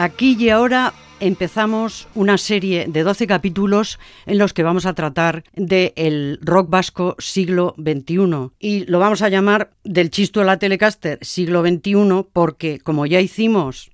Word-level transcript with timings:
Aquí 0.00 0.34
y 0.40 0.48
ahora 0.48 0.94
empezamos 1.20 2.08
una 2.14 2.38
serie 2.38 2.86
de 2.88 3.02
12 3.02 3.26
capítulos 3.26 3.98
en 4.24 4.38
los 4.38 4.54
que 4.54 4.62
vamos 4.62 4.86
a 4.86 4.94
tratar 4.94 5.44
del 5.54 6.38
rock 6.40 6.70
vasco 6.70 7.16
siglo 7.18 7.74
XXI. 7.76 8.50
Y 8.58 8.86
lo 8.86 8.98
vamos 8.98 9.20
a 9.20 9.28
llamar 9.28 9.72
del 9.84 10.08
chisto 10.08 10.40
a 10.40 10.44
la 10.44 10.58
Telecaster 10.58 11.18
siglo 11.20 11.60
XXI 11.60 12.24
porque 12.32 12.80
como 12.80 13.04
ya 13.04 13.20
hicimos 13.20 13.89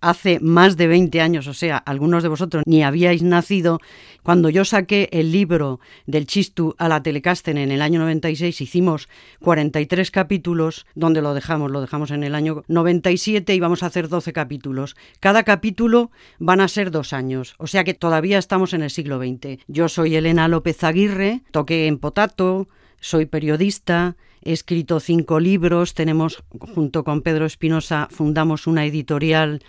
hace 0.00 0.40
más 0.40 0.76
de 0.76 0.86
20 0.86 1.20
años, 1.20 1.46
o 1.46 1.54
sea, 1.54 1.76
algunos 1.76 2.22
de 2.22 2.28
vosotros 2.28 2.62
ni 2.66 2.82
habíais 2.82 3.22
nacido, 3.22 3.80
cuando 4.22 4.50
yo 4.50 4.64
saqué 4.64 5.08
el 5.12 5.32
libro 5.32 5.80
del 6.06 6.26
Chistu 6.26 6.74
a 6.78 6.88
la 6.88 7.02
Telecasten 7.02 7.58
en 7.58 7.70
el 7.70 7.82
año 7.82 8.00
96, 8.00 8.60
hicimos 8.60 9.08
43 9.40 10.10
capítulos, 10.10 10.86
donde 10.94 11.22
lo 11.22 11.34
dejamos, 11.34 11.70
lo 11.70 11.80
dejamos 11.80 12.10
en 12.10 12.24
el 12.24 12.34
año 12.34 12.64
97 12.68 13.54
y 13.54 13.60
vamos 13.60 13.82
a 13.82 13.86
hacer 13.86 14.08
12 14.08 14.32
capítulos. 14.32 14.96
Cada 15.20 15.42
capítulo 15.42 16.10
van 16.38 16.60
a 16.60 16.68
ser 16.68 16.90
dos 16.90 17.12
años, 17.12 17.54
o 17.58 17.66
sea 17.66 17.84
que 17.84 17.94
todavía 17.94 18.38
estamos 18.38 18.72
en 18.74 18.82
el 18.82 18.90
siglo 18.90 19.18
XX. 19.18 19.62
Yo 19.68 19.88
soy 19.88 20.16
Elena 20.16 20.48
López 20.48 20.84
Aguirre, 20.84 21.42
toqué 21.50 21.86
en 21.86 21.98
Potato, 21.98 22.68
soy 23.00 23.26
periodista, 23.26 24.16
he 24.42 24.52
escrito 24.52 25.00
cinco 25.00 25.40
libros, 25.40 25.94
tenemos, 25.94 26.42
junto 26.74 27.04
con 27.04 27.22
Pedro 27.22 27.46
Espinosa, 27.46 28.08
fundamos 28.10 28.66
una 28.66 28.84
editorial 28.84 29.62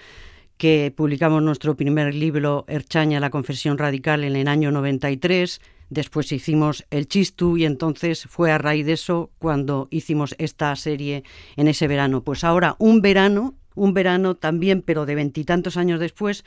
que 0.57 0.93
publicamos 0.95 1.41
nuestro 1.41 1.75
primer 1.75 2.13
libro, 2.13 2.65
Erchaña, 2.67 3.19
la 3.19 3.31
confesión 3.31 3.77
radical, 3.77 4.23
en 4.23 4.35
el 4.35 4.47
año 4.47 4.71
93. 4.71 5.59
Después 5.89 6.31
hicimos 6.31 6.85
El 6.91 7.07
Chistu 7.07 7.57
y 7.57 7.65
entonces 7.65 8.25
fue 8.29 8.51
a 8.51 8.57
raíz 8.57 8.85
de 8.85 8.93
eso 8.93 9.31
cuando 9.39 9.87
hicimos 9.89 10.35
esta 10.37 10.75
serie 10.75 11.23
en 11.55 11.67
ese 11.67 11.87
verano. 11.87 12.23
Pues 12.23 12.43
ahora 12.43 12.75
un 12.77 13.01
verano, 13.01 13.55
un 13.81 13.95
verano 13.95 14.35
también, 14.35 14.83
pero 14.83 15.07
de 15.07 15.15
veintitantos 15.15 15.75
años 15.75 15.99
después, 15.99 16.43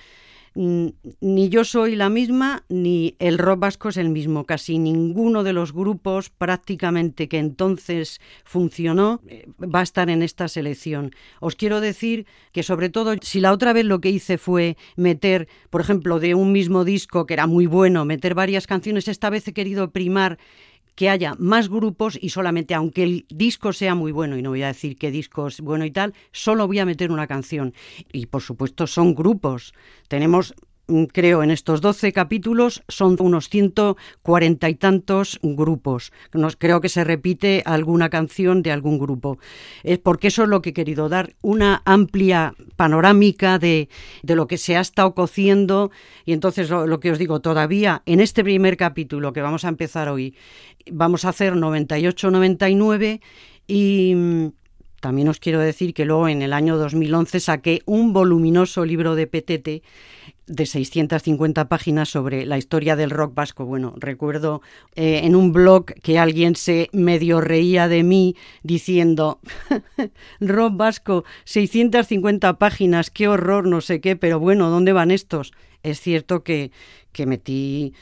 ni 0.54 1.48
yo 1.48 1.64
soy 1.64 1.96
la 1.96 2.08
misma, 2.08 2.62
ni 2.68 3.16
el 3.18 3.38
rock 3.38 3.58
vasco 3.58 3.88
es 3.88 3.96
el 3.96 4.08
mismo. 4.08 4.44
Casi 4.44 4.78
ninguno 4.78 5.42
de 5.42 5.52
los 5.52 5.72
grupos 5.72 6.30
prácticamente 6.30 7.28
que 7.28 7.38
entonces 7.38 8.20
funcionó 8.44 9.20
eh, 9.27 9.48
va 9.58 9.80
a 9.80 9.82
estar 9.82 10.10
en 10.10 10.22
esta 10.22 10.46
selección. 10.46 11.10
Os 11.40 11.56
quiero 11.56 11.80
decir 11.80 12.27
que 12.52 12.62
sobre 12.62 12.88
todo 12.88 13.16
si 13.20 13.40
la 13.40 13.50
otra 13.50 13.72
vez 13.72 13.84
lo 13.84 14.00
que 14.00 14.10
hice 14.10 14.38
fue 14.38 14.77
meter, 14.94 15.48
por 15.70 15.80
ejemplo, 15.80 16.20
de 16.20 16.36
un 16.36 16.52
mismo 16.52 16.84
disco 16.84 17.27
que 17.27 17.34
era 17.34 17.48
muy 17.48 17.66
bueno, 17.66 18.05
meter 18.05 18.36
varias 18.36 18.68
canciones, 18.68 19.08
esta 19.08 19.30
vez 19.30 19.48
he 19.48 19.52
querido 19.52 19.90
primar 19.90 20.38
que 20.94 21.08
haya 21.08 21.34
más 21.38 21.68
grupos 21.68 22.18
y 22.20 22.30
solamente, 22.30 22.74
aunque 22.74 23.02
el 23.02 23.26
disco 23.28 23.72
sea 23.72 23.94
muy 23.94 24.12
bueno, 24.12 24.36
y 24.36 24.42
no 24.42 24.50
voy 24.50 24.62
a 24.62 24.68
decir 24.68 24.96
qué 24.96 25.10
disco 25.10 25.46
es 25.46 25.60
bueno 25.60 25.84
y 25.84 25.90
tal, 25.90 26.14
solo 26.32 26.66
voy 26.66 26.78
a 26.78 26.86
meter 26.86 27.10
una 27.10 27.26
canción. 27.26 27.74
Y 28.12 28.26
por 28.26 28.42
supuesto 28.42 28.86
son 28.86 29.14
grupos. 29.14 29.74
Tenemos 30.08 30.54
creo, 31.12 31.42
en 31.42 31.50
estos 31.50 31.80
12 31.80 32.12
capítulos 32.12 32.83
son 32.89 33.17
unos 33.20 33.48
140 33.48 34.68
y 34.68 34.74
tantos 34.74 35.39
grupos. 35.42 36.12
creo 36.58 36.80
que 36.80 36.89
se 36.89 37.05
repite 37.05 37.62
alguna 37.64 38.11
canción 38.11 38.62
de 38.62 38.72
algún 38.72 38.98
grupo. 38.98 39.39
Es 39.83 39.98
porque 39.98 40.28
eso 40.28 40.42
es 40.42 40.48
lo 40.48 40.62
que 40.62 40.70
he 40.70 40.74
querido 40.74 41.08
dar, 41.08 41.34
una 41.42 41.83
amplia 41.84 42.55
panorámica 42.77 43.58
de, 43.58 43.89
lo 44.22 44.46
que 44.46 44.58
se 44.58 44.77
ha 44.77 44.80
estado 44.80 45.14
cociendo. 45.14 45.90
Y 46.24 46.33
entonces 46.33 46.70
lo, 46.70 46.86
lo 46.86 47.01
que 47.01 47.11
os 47.11 47.18
digo, 47.18 47.40
todavía 47.40 48.02
en 48.06 48.20
este 48.20 48.45
primer 48.45 48.77
capítulo 48.77 49.33
que 49.33 49.42
vamos 49.42 49.64
a 49.64 49.68
empezar 49.68 50.08
hoy, 50.08 50.34
vamos 50.90 51.24
a 51.24 51.30
hacer 51.30 51.55
98-99 51.55 53.20
y 53.66 54.14
mm, 54.14 54.48
también 55.04 55.28
os 55.28 55.38
quiero 55.38 55.60
decir 55.60 55.92
que 55.92 56.06
luego 56.06 56.28
en 56.28 56.40
el 56.40 56.54
año 56.54 56.78
2011 56.78 57.38
saqué 57.38 57.82
un 57.84 58.14
voluminoso 58.14 58.86
libro 58.86 59.14
de 59.14 59.26
Petete 59.26 59.82
de 60.46 60.64
650 60.64 61.68
páginas 61.68 62.08
sobre 62.08 62.46
la 62.46 62.56
historia 62.56 62.96
del 62.96 63.10
rock 63.10 63.34
vasco. 63.34 63.66
Bueno, 63.66 63.92
recuerdo 63.98 64.62
eh, 64.96 65.20
en 65.24 65.36
un 65.36 65.52
blog 65.52 65.92
que 66.02 66.18
alguien 66.18 66.56
se 66.56 66.88
medio 66.94 67.42
reía 67.42 67.86
de 67.86 68.02
mí 68.02 68.34
diciendo, 68.62 69.40
rock 70.40 70.74
vasco, 70.74 71.24
650 71.44 72.58
páginas, 72.58 73.10
qué 73.10 73.28
horror, 73.28 73.66
no 73.66 73.82
sé 73.82 74.00
qué, 74.00 74.16
pero 74.16 74.40
bueno, 74.40 74.70
¿dónde 74.70 74.94
van 74.94 75.10
estos? 75.10 75.52
Es 75.82 76.00
cierto 76.00 76.42
que, 76.42 76.70
que 77.12 77.26
metí 77.26 77.92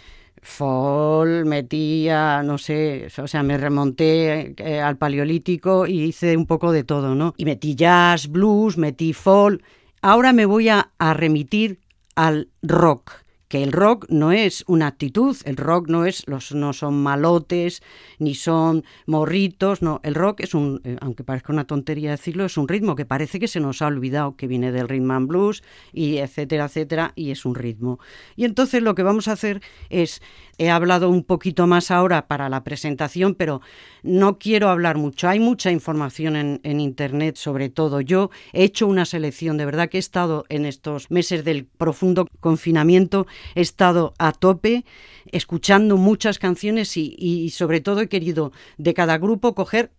folk, 0.42 1.46
metía, 1.46 2.42
no 2.42 2.58
sé, 2.58 3.08
o 3.16 3.26
sea, 3.26 3.42
me 3.42 3.56
remonté 3.56 4.54
eh, 4.58 4.80
al 4.80 4.98
paleolítico 4.98 5.86
y 5.86 6.02
hice 6.02 6.36
un 6.36 6.46
poco 6.46 6.72
de 6.72 6.84
todo, 6.84 7.14
¿no? 7.14 7.32
Y 7.36 7.44
metí 7.44 7.74
jazz, 7.74 8.28
blues, 8.28 8.76
metí 8.76 9.12
folk. 9.12 9.62
Ahora 10.02 10.32
me 10.32 10.44
voy 10.46 10.68
a 10.68 10.90
remitir 10.98 11.80
al 12.16 12.48
rock 12.62 13.21
que 13.52 13.62
el 13.62 13.70
rock 13.70 14.06
no 14.08 14.32
es 14.32 14.64
una 14.66 14.86
actitud, 14.86 15.36
el 15.44 15.58
rock 15.58 15.86
no 15.88 16.06
es 16.06 16.26
los 16.26 16.54
no 16.54 16.72
son 16.72 17.02
malotes 17.02 17.82
ni 18.18 18.34
son 18.34 18.82
morritos, 19.04 19.82
no, 19.82 20.00
el 20.04 20.14
rock 20.14 20.40
es 20.40 20.54
un 20.54 20.80
eh, 20.84 20.96
aunque 21.02 21.22
parezca 21.22 21.52
una 21.52 21.66
tontería 21.66 22.12
decirlo, 22.12 22.46
es 22.46 22.56
un 22.56 22.66
ritmo 22.66 22.96
que 22.96 23.04
parece 23.04 23.38
que 23.38 23.48
se 23.48 23.60
nos 23.60 23.82
ha 23.82 23.88
olvidado 23.88 24.36
que 24.36 24.46
viene 24.46 24.72
del 24.72 24.88
rhythm 24.88 25.10
and 25.10 25.28
blues 25.28 25.62
y 25.92 26.16
etcétera, 26.16 26.64
etcétera, 26.64 27.12
y 27.14 27.30
es 27.30 27.44
un 27.44 27.54
ritmo. 27.54 28.00
Y 28.36 28.46
entonces 28.46 28.82
lo 28.82 28.94
que 28.94 29.02
vamos 29.02 29.28
a 29.28 29.32
hacer 29.32 29.60
es 29.90 30.22
he 30.58 30.70
hablado 30.70 31.10
un 31.10 31.24
poquito 31.24 31.66
más 31.66 31.90
ahora 31.90 32.28
para 32.28 32.48
la 32.48 32.62
presentación, 32.62 33.34
pero 33.34 33.60
no 34.02 34.38
quiero 34.38 34.68
hablar 34.68 34.98
mucho. 34.98 35.28
Hay 35.28 35.40
mucha 35.40 35.70
información 35.70 36.60
en, 36.62 36.80
internet 36.80 37.36
sobre 37.36 37.68
todo. 37.68 38.00
Yo 38.00 38.30
he 38.52 38.64
hecho 38.64 38.86
una 38.86 39.04
selección, 39.04 39.56
de 39.56 39.64
verdad 39.64 39.88
que 39.88 39.98
he 39.98 40.00
estado 40.00 40.44
en 40.48 40.66
estos 40.66 41.10
meses 41.10 41.44
del 41.44 41.64
profundo 41.64 42.26
confinamiento 42.40 43.26
he 43.54 43.60
estado 43.60 44.14
a 44.18 44.32
tope 44.32 44.84
escuchando 45.30 45.96
muchas 45.96 46.38
canciones 46.38 46.96
y, 46.96 47.50
sobre 47.50 47.80
todo 47.80 48.00
he 48.00 48.08
querido 48.08 48.52
de 48.76 48.94
cada 48.94 49.18
grupo 49.18 49.54
coger, 49.54 49.92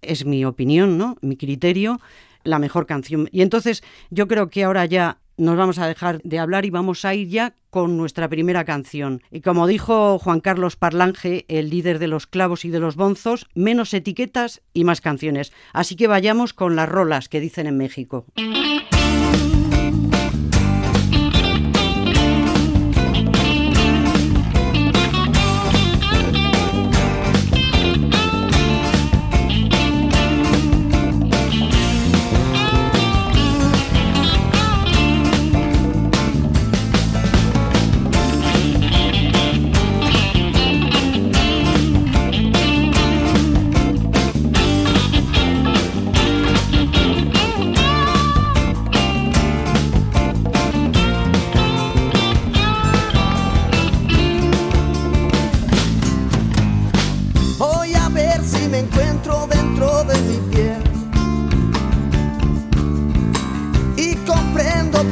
es 0.00 0.24
mi 0.24 0.44
opinión, 0.44 0.98
¿no? 0.98 1.16
Mi 1.20 1.36
criterio, 1.36 2.00
la 2.42 2.58
mejor 2.58 2.86
canción. 2.86 3.28
Y 3.30 3.42
entonces 3.42 3.82
yo 4.10 4.26
creo 4.26 4.50
que 4.50 4.64
ahora 4.64 4.84
ya 4.86 5.18
nos 5.36 5.56
vamos 5.56 5.78
a 5.78 5.86
dejar 5.86 6.20
de 6.22 6.38
hablar 6.38 6.64
y 6.64 6.70
vamos 6.70 7.04
a 7.04 7.14
ir 7.14 7.28
ya 7.28 7.54
con 7.70 7.96
nuestra 7.96 8.28
primera 8.28 8.64
canción. 8.64 9.22
Y 9.30 9.40
como 9.40 9.66
dijo 9.66 10.18
Juan 10.18 10.40
Carlos 10.40 10.76
Parlange, 10.76 11.44
el 11.48 11.70
líder 11.70 11.98
de 11.98 12.08
los 12.08 12.26
clavos 12.26 12.64
y 12.64 12.70
de 12.70 12.80
los 12.80 12.96
bonzos, 12.96 13.48
menos 13.54 13.94
etiquetas 13.94 14.62
y 14.74 14.84
más 14.84 15.00
canciones. 15.00 15.52
Así 15.72 15.96
que 15.96 16.06
vayamos 16.06 16.52
con 16.52 16.76
las 16.76 16.88
rolas 16.88 17.28
que 17.28 17.40
dicen 17.40 17.66
en 17.66 17.78
México. 17.78 18.26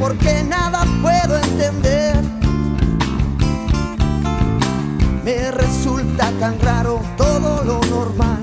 porque 0.00 0.42
nada 0.42 0.84
puedo 1.02 1.36
entender. 1.36 2.16
Me 5.22 5.50
resulta 5.50 6.32
tan 6.40 6.58
raro 6.60 7.02
todo 7.18 7.62
lo 7.62 7.80
normal. 7.90 8.40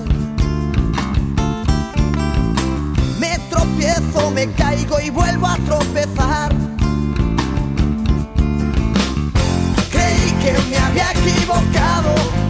Me 3.19 3.39
tropiezo, 3.49 4.29
me 4.31 4.51
caigo 4.51 4.99
y 4.99 5.09
vuelvo 5.09 5.47
a 5.47 5.57
tropezar. 5.57 6.53
Creí 9.89 10.31
que 10.43 10.55
me 10.69 10.77
había 10.77 11.11
equivocado. 11.11 12.46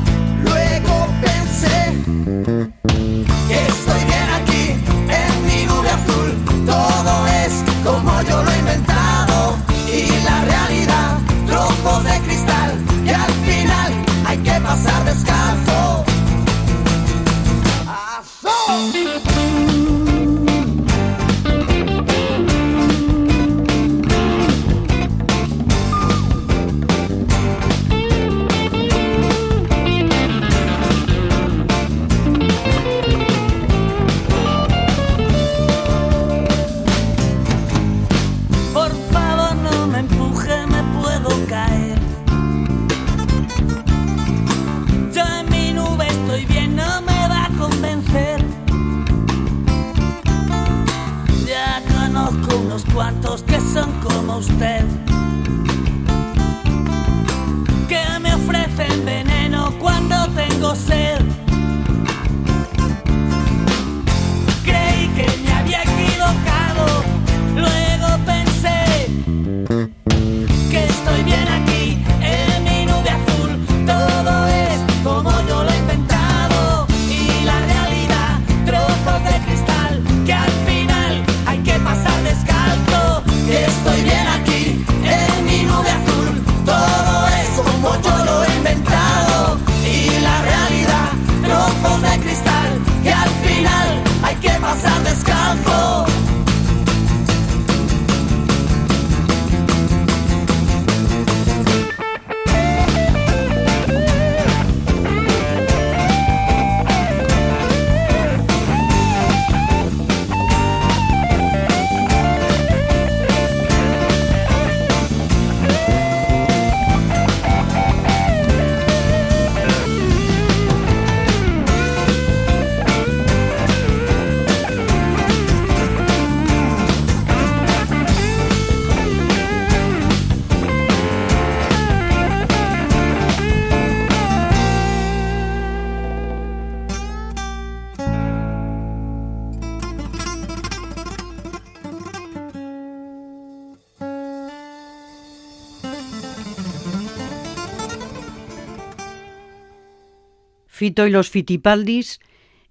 Fito 150.87 151.05
y 151.05 151.09
los 151.09 151.29
Fitipaldis 151.29 152.21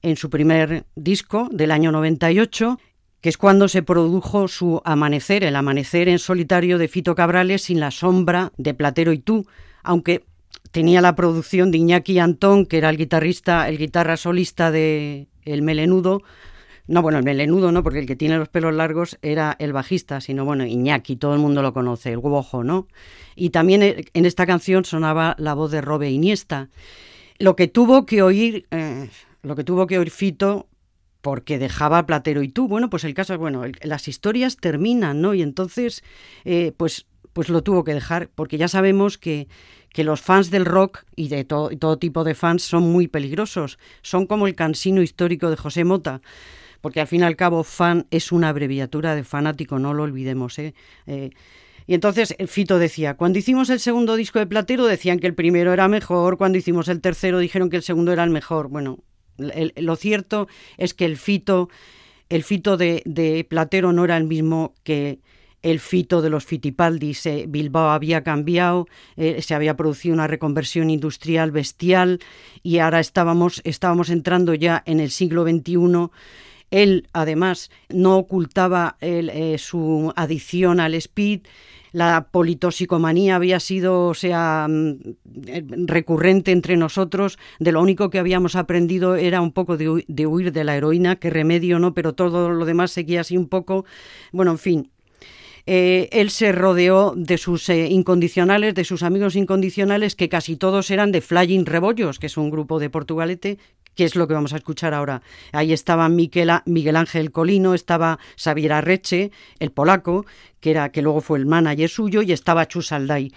en 0.01 0.17
su 0.17 0.31
primer 0.31 0.87
disco 0.95 1.51
del 1.53 1.71
año 1.71 1.93
98, 1.93 2.81
que 3.21 3.29
es 3.29 3.37
cuando 3.37 3.69
se 3.69 3.83
produjo 3.83 4.49
su 4.49 4.81
Amanecer, 4.87 5.45
el 5.45 5.55
Amanecer 5.55 6.09
en 6.09 6.19
solitario 6.19 6.79
de 6.79 6.89
Fito 6.89 7.15
Cabrales 7.15 7.65
sin 7.65 7.79
la 7.79 7.91
sombra 7.91 8.53
de 8.57 8.73
Platero 8.73 9.13
y 9.13 9.19
tú, 9.19 9.47
aunque 9.83 10.25
tenía 10.71 11.03
la 11.03 11.15
producción 11.15 11.71
de 11.71 11.77
Iñaki 11.77 12.19
Antón, 12.19 12.65
que 12.65 12.79
era 12.79 12.89
el 12.89 12.97
guitarrista, 12.97 13.69
el 13.69 13.77
guitarra 13.77 14.17
solista 14.17 14.71
de 14.71 15.27
El 15.45 15.61
Melenudo. 15.61 16.23
No, 16.87 17.03
bueno, 17.03 17.19
el 17.19 17.25
melenudo 17.25 17.71
no, 17.71 17.83
porque 17.83 17.99
el 17.99 18.07
que 18.07 18.17
tiene 18.17 18.39
los 18.39 18.49
pelos 18.49 18.73
largos 18.73 19.19
era 19.21 19.57
el 19.59 19.75
bajista, 19.75 20.23
sino 20.23 20.47
bueno, 20.47 20.65
Iñaki, 20.65 21.17
todo 21.17 21.35
el 21.35 21.41
mundo 21.41 21.61
lo 21.61 21.75
conoce, 21.75 22.13
el 22.13 22.19
huevo 22.19 22.65
¿no? 22.65 22.87
Y 23.35 23.51
también 23.51 23.83
en 23.83 24.25
esta 24.25 24.47
canción 24.47 24.87
sonaba 24.87 25.37
la 25.39 25.53
voz 25.53 25.71
de 25.71 25.83
Robe 25.83 26.11
Iniesta. 26.11 26.71
Lo 27.39 27.57
que 27.57 27.69
tuvo 27.69 28.07
que 28.07 28.23
oír, 28.23 28.67
eh, 28.71 29.09
lo 29.43 29.57
que 29.57 29.65
tuvo 29.65 29.87
que 29.87 29.99
oír 29.99 30.11
Fito 30.11 30.69
porque 31.21 31.59
dejaba 31.59 32.07
Platero 32.07 32.43
y 32.43 32.49
tú. 32.49 32.69
Bueno, 32.69 32.89
pues 32.89 33.05
el 33.05 33.15
caso 33.15 33.35
es, 33.35 33.39
bueno, 33.39 33.65
el, 33.65 33.77
las 33.83 34.07
historias 34.09 34.57
terminan, 34.57 35.21
¿no? 35.21 35.35
Y 35.35 35.43
entonces, 35.43 36.05
eh, 36.45 36.73
pues, 36.77 37.07
pues 37.33 37.49
lo 37.49 37.63
tuvo 37.63 37.83
que 37.85 37.95
dejar, 37.95 38.29
porque 38.35 38.59
ya 38.59 38.69
sabemos 38.69 39.19
que, 39.19 39.49
que 39.91 40.05
los 40.05 40.21
fans 40.21 40.51
del 40.51 40.65
rock 40.65 41.05
y 41.17 41.29
de 41.29 41.45
to 41.45 41.71
todo 41.79 41.99
tipo 41.99 42.23
de 42.23 42.35
fans 42.35 42.63
son 42.63 42.85
muy 42.85 43.09
peligrosos. 43.09 43.79
Son 44.03 44.27
como 44.27 44.47
el 44.47 44.55
cansino 44.55 45.03
histórico 45.03 45.51
de 45.51 45.57
José 45.57 45.85
Mota 45.85 46.21
porque 46.87 47.01
al 47.01 47.09
fin 47.09 47.23
y 47.23 47.25
al 47.25 47.35
cabo 47.35 47.65
fan 47.65 48.07
es 48.13 48.31
una 48.31 48.51
abreviatura 48.51 49.17
de 49.17 49.25
fanático, 49.25 49.81
no 49.81 49.93
lo 49.93 50.05
olvidemos. 50.05 50.57
¿eh? 50.61 50.73
Eh, 51.09 51.31
y 51.87 51.95
entonces 51.95 52.35
Fito 52.47 52.79
decía, 52.79 53.15
cuando 53.15 53.39
hicimos 53.39 53.71
el 53.71 53.81
segundo 53.81 54.17
disco 54.17 54.39
de 54.39 54.47
Platero 54.47 54.87
decían 54.87 55.19
que 55.19 55.27
el 55.27 55.35
primero 55.35 55.73
era 55.73 55.89
mejor, 55.89 56.37
cuando 56.37 56.59
hicimos 56.59 56.89
el 56.89 57.01
tercero 57.01 57.39
dijeron 57.39 57.71
que 57.71 57.77
el 57.77 57.83
segundo 57.83 58.13
era 58.13 58.25
el 58.25 58.31
mejor. 58.31 58.69
Bueno, 58.69 58.99
lo 59.39 59.97
cierto 59.97 60.49
es 60.79 60.95
que 60.95 61.05
el 61.05 61.17
Fito, 61.17 61.69
el 62.29 62.43
Fito 62.43 62.77
de, 62.77 63.03
de, 63.05 63.45
Platero 63.45 63.93
no 63.93 64.05
era 64.05 64.17
el 64.17 64.25
mismo 64.25 64.75
que 64.83 65.21
el 65.63 65.81
Fito 65.81 66.23
de 66.23 66.31
los 66.31 66.45
Fitipaldis. 66.45 67.27
Eh, 67.27 67.47
Bilbao 67.49 67.91
había 67.91 68.23
cambiado, 68.23 68.87
eh, 69.17 69.43
se 69.43 69.55
había 69.55 69.77
producido 69.77 70.15
una 70.15 70.27
reconversión 70.27 70.91
industrial 70.91 71.51
bestial 71.51 72.21
y 72.63 72.79
ahora 72.79 73.01
estábamos, 73.01 73.61
estábamos 73.65 74.11
entrando 74.11 74.55
ya 74.55 74.83
en 74.87 75.01
el 75.01 75.11
siglo 75.11 75.45
XXI 75.45 76.11
él, 76.71 77.09
además, 77.13 77.71
no 77.89 78.17
ocultaba 78.17 78.97
eh, 79.01 79.57
su 79.59 80.13
adicción 80.17 80.81
al 80.81 80.95
speed. 80.95 81.43
La 81.93 82.29
politoxicomanía 82.31 83.37
había 83.37 83.59
sido, 83.59 84.09
o 84.09 84.15
sea, 84.15 84.69
recurrente 85.87 86.53
entre 86.53 86.77
nosotros. 86.77 87.39
De 87.59 87.73
lo 87.73 87.81
único 87.81 88.11
que 88.11 88.19
habíamos 88.19 88.57
aprendido 88.57 89.17
era 89.17 89.41
un 89.41 89.53
poco 89.53 89.77
de, 89.77 90.27
huir 90.27 90.53
de 90.53 90.65
la 90.65 90.77
heroína, 90.77 91.17
que 91.17 91.31
remedio 91.31 91.79
no, 91.79 91.95
pero 91.95 92.15
todo 92.15 92.51
lo 92.51 92.65
demás 92.67 92.91
seguía 92.91 93.23
así 93.23 93.37
un 93.37 93.49
poco. 93.49 93.87
Bueno, 94.33 94.51
en 94.51 94.59
fin, 94.59 94.91
eh, 95.65 96.09
él 96.13 96.31
se 96.31 96.53
rodeó 96.53 97.15
de 97.17 97.39
sus 97.39 97.69
eh, 97.71 97.89
incondicionales, 97.89 98.75
de 98.75 98.85
sus 98.85 99.03
amigos 99.03 99.35
incondicionales, 99.35 100.17
que 100.17 100.29
casi 100.29 100.57
todos 100.57 100.91
eran 100.91 101.13
de 101.13 101.23
Flying 101.23 101.65
Rebollos, 101.65 102.19
que 102.19 102.27
es 102.27 102.37
un 102.37 102.51
grupo 102.51 102.79
de 102.79 102.91
Portugalete, 102.91 103.59
que 103.97 104.05
es 104.05 104.15
lo 104.15 104.29
que 104.29 104.35
vamos 104.35 104.53
a 104.53 104.57
escuchar 104.57 104.95
ahora. 104.95 105.23
Ahí 105.53 105.73
estaba 105.73 106.09
Miguel, 106.09 106.51
Ángel 106.97 107.33
Colino, 107.33 107.75
estaba 107.75 108.21
Xavier 108.37 108.75
Arreche, 108.75 109.33
el 109.59 109.73
polaco, 109.73 110.27
que, 110.61 110.71
era, 110.71 110.93
que 110.93 111.03
luego 111.03 111.21
fue 111.21 111.39
el 111.39 111.47
manager 111.47 111.89
suyo, 111.89 112.23
y 112.23 112.31
estaba 112.31 112.69
Chus 112.69 112.93
Alday. 112.93 113.33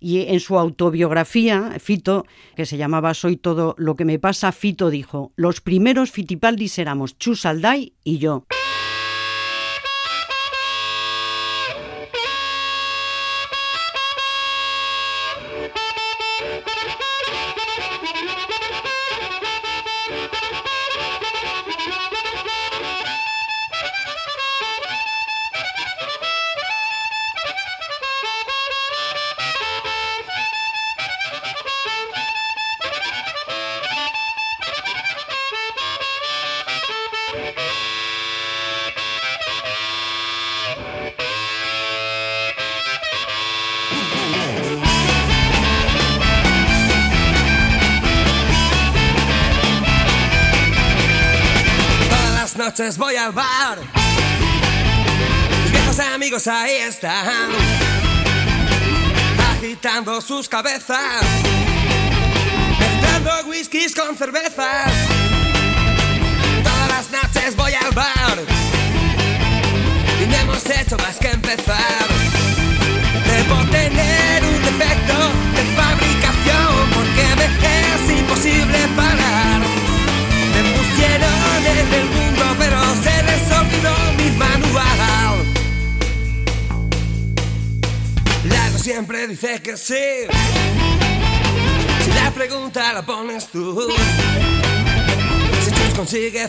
Y 0.00 0.22
en 0.28 0.40
su 0.40 0.58
autobiografía, 0.58 1.76
Fito, 1.78 2.26
que 2.56 2.66
se 2.66 2.76
llamaba 2.76 3.14
Soy 3.14 3.36
todo 3.36 3.74
lo 3.78 3.96
que 3.96 4.04
me 4.04 4.18
pasa, 4.18 4.50
Fito 4.50 4.90
dijo, 4.90 5.32
los 5.36 5.60
primeros 5.60 6.10
Fitipaldis 6.10 6.78
éramos 6.78 7.18
Chus 7.18 7.46
Alday 7.46 7.94
y 8.02 8.18
yo. 8.18 8.46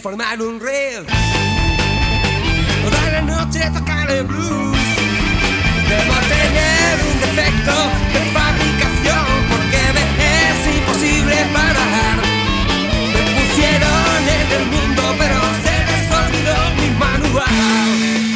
Formar 0.02 0.42
un 0.42 0.60
reel. 0.60 1.06
Toda 2.84 3.12
la 3.12 3.22
noche 3.22 3.60
tocar 3.72 4.10
el 4.10 4.24
blues. 4.24 4.78
Debo 5.90 6.16
tener 6.36 6.94
un 7.12 7.20
defecto 7.22 7.76
de 8.14 8.20
fabricación 8.34 9.26
porque 9.52 9.80
es 10.18 10.76
imposible 10.76 11.36
parar. 11.54 12.18
Me 13.14 13.22
pusieron 13.38 14.22
en 14.40 14.48
el 14.60 14.66
mundo, 14.76 15.16
pero 15.20 15.40
se 15.64 15.76
les 15.90 16.04
olvidó 16.20 16.58
mi 16.78 16.90
manual. 16.98 18.31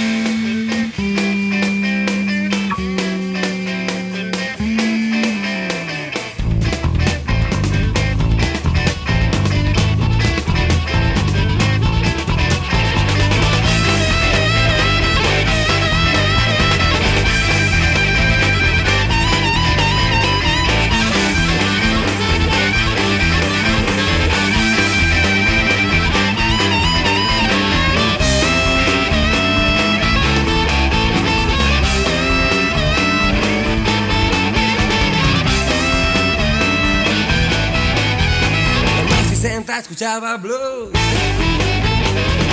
Escuchaba 39.96 40.36
blues. 40.36 40.90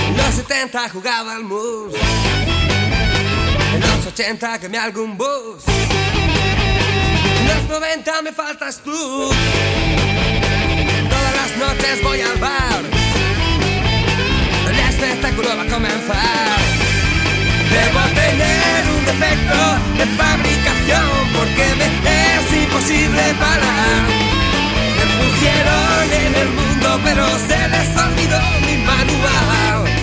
En 0.06 0.16
los 0.16 0.26
70 0.26 0.88
jugaba 0.90 1.34
al 1.34 1.42
mus. 1.42 1.92
En 3.74 3.80
los 3.80 4.06
80 4.06 4.60
quemé 4.60 4.78
algún 4.78 5.18
bus. 5.18 5.64
En 7.40 7.48
los 7.48 7.68
90 7.68 8.22
me 8.22 8.32
faltas 8.32 8.80
tú. 8.84 8.92
Todas 11.10 11.34
las 11.40 11.56
noches 11.58 12.02
voy 12.04 12.20
al 12.20 12.38
bar. 12.38 12.82
El 14.70 14.78
espectáculo 14.78 15.48
va 15.56 15.62
a 15.62 15.66
comenzar. 15.66 16.60
Debo 17.74 18.00
tener 18.20 18.86
un 18.96 19.04
defecto 19.04 19.58
de 19.98 20.06
fabricación 20.16 21.10
porque 21.36 21.64
me 21.74 21.86
es 22.36 22.52
imposible 22.62 23.34
parar. 23.40 24.41
Pusieron 25.42 26.12
en 26.24 26.34
el 26.36 26.48
mundo, 26.50 27.00
pero 27.02 27.26
se 27.26 27.68
les 27.68 27.96
olvidó 27.96 28.38
mi 28.64 28.76
manual. 28.84 30.01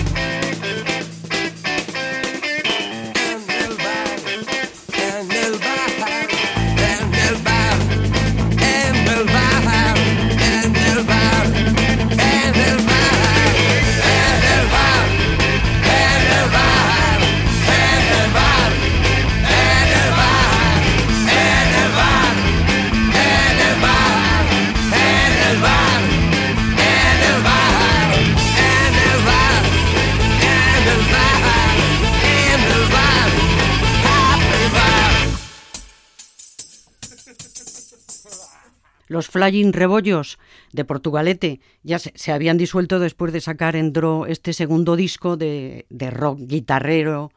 Flying 39.40 39.72
Rebollos 39.72 40.38
de 40.72 40.84
Portugalete 40.84 41.60
ya 41.82 41.98
se, 41.98 42.32
habían 42.32 42.58
disuelto 42.58 42.98
después 42.98 43.32
de 43.32 43.40
sacar 43.40 43.74
en 43.74 43.94
Dro 43.94 44.26
este 44.26 44.52
segundo 44.52 44.96
disco 44.96 45.38
de, 45.38 45.86
de 45.88 46.10
rock 46.10 46.40
guitarrero 46.40 47.32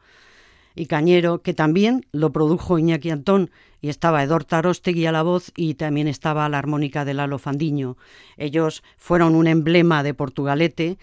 y 0.74 0.84
cañero, 0.84 1.40
que 1.40 1.54
también 1.54 2.04
lo 2.12 2.30
produjo 2.30 2.78
Iñaki 2.78 3.08
Antón 3.08 3.50
y 3.80 3.88
estaba 3.88 4.22
Edor 4.22 4.44
Tarostegui 4.44 5.06
a 5.06 5.12
la 5.12 5.22
voz 5.22 5.50
y 5.56 5.74
también 5.74 6.06
estaba 6.06 6.46
la 6.50 6.58
armónica 6.58 7.06
de 7.06 7.14
Lalo 7.14 7.38
Fandiño. 7.38 7.96
Ellos 8.36 8.82
fueron 8.98 9.34
un 9.34 9.46
emblema 9.46 10.02
de 10.02 10.12
Portugalete 10.12 10.98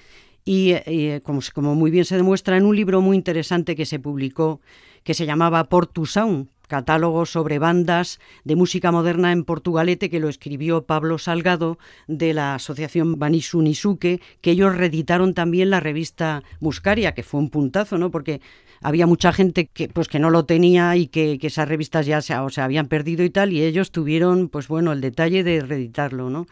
y, 0.46 0.74
eh, 0.74 1.22
como, 1.24 1.40
como 1.52 1.74
muy 1.74 1.90
bien 1.90 2.06
se 2.06 2.18
demuestra 2.18 2.58
en 2.58 2.66
un 2.66 2.76
libro 2.76 3.02
muy 3.02 3.18
interesante 3.18 3.76
que 3.76 3.88
se 3.88 3.98
publicó 3.98 4.62
que 5.04 5.16
se 5.16 5.26
llamaba 5.26 5.64
Portu 5.64 6.06
Sound, 6.06 6.50
catálogo 6.72 7.26
sobre 7.26 7.60
bandas 7.60 8.22
de 8.46 8.56
música 8.56 8.94
moderna 8.94 9.34
en 9.34 9.44
Portugalete 9.44 10.10
que 10.10 10.22
lo 10.22 10.30
escribió 10.30 10.84
Pablo 10.84 11.18
Salgado 11.18 11.78
de 12.08 12.34
la 12.34 12.56
asociación 12.56 13.20
Banisu 13.20 13.62
Nisuke, 13.62 14.22
que 14.40 14.52
ellos 14.52 14.74
reeditaron 14.74 15.34
también 15.34 15.70
la 15.70 15.82
revista 15.82 16.44
Muscaria, 16.62 17.14
que 17.14 17.24
fue 17.24 17.42
un 17.42 17.50
puntazo, 17.50 17.98
¿no? 17.98 18.10
Porque 18.10 18.40
había 18.82 19.06
mucha 19.06 19.34
gente 19.34 19.68
que 19.68 19.90
pues 19.90 20.08
que 20.08 20.20
no 20.20 20.30
lo 20.30 20.46
tenía 20.46 20.96
y 20.96 21.08
que, 21.08 21.38
esas 21.42 21.68
revistas 21.68 22.06
ya 22.06 22.22
se, 22.22 22.36
se 22.50 22.62
habían 22.62 22.88
perdido 22.88 23.26
y 23.26 23.30
tal, 23.30 23.52
y 23.52 23.62
ellos 23.64 23.92
tuvieron, 23.92 24.48
pues 24.48 24.70
bueno, 24.70 24.94
el 24.94 25.02
detalle 25.02 25.44
de 25.44 25.60
reeditarlo, 25.60 26.30
¿no? 26.30 26.48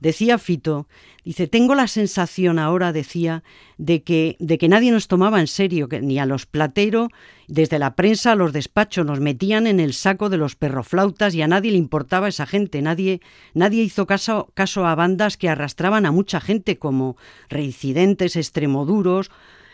Decía 0.00 0.38
Fito, 0.38 0.88
dice, 1.24 1.46
tengo 1.46 1.74
la 1.74 1.86
sensación 1.86 2.58
ahora, 2.58 2.90
decía, 2.90 3.44
de 3.76 4.02
que, 4.02 4.36
de 4.38 4.56
que 4.56 4.68
nadie 4.68 4.90
nos 4.90 5.08
tomaba 5.08 5.40
en 5.40 5.46
serio, 5.46 5.90
que 5.90 6.00
ni 6.00 6.18
a 6.18 6.24
los 6.24 6.46
platero, 6.46 7.08
desde 7.48 7.78
la 7.78 7.94
prensa 7.96 8.32
a 8.32 8.34
los 8.34 8.54
despachos, 8.54 9.04
nos 9.04 9.20
metían 9.20 9.66
en 9.66 9.78
el 9.78 9.92
saco 9.92 10.30
de 10.30 10.38
los 10.38 10.56
perroflautas 10.56 11.34
y 11.34 11.42
a 11.42 11.48
nadie 11.48 11.72
le 11.72 11.76
importaba 11.76 12.28
esa 12.28 12.46
gente, 12.46 12.80
nadie, 12.80 13.20
nadie 13.52 13.82
hizo 13.82 14.06
caso, 14.06 14.50
caso 14.54 14.86
a 14.86 14.94
bandas 14.94 15.36
que 15.36 15.50
arrastraban 15.50 16.06
a 16.06 16.12
mucha 16.12 16.40
gente 16.40 16.78
como 16.78 17.18
reincidentes, 17.50 18.36
extremoduros, 18.36 19.30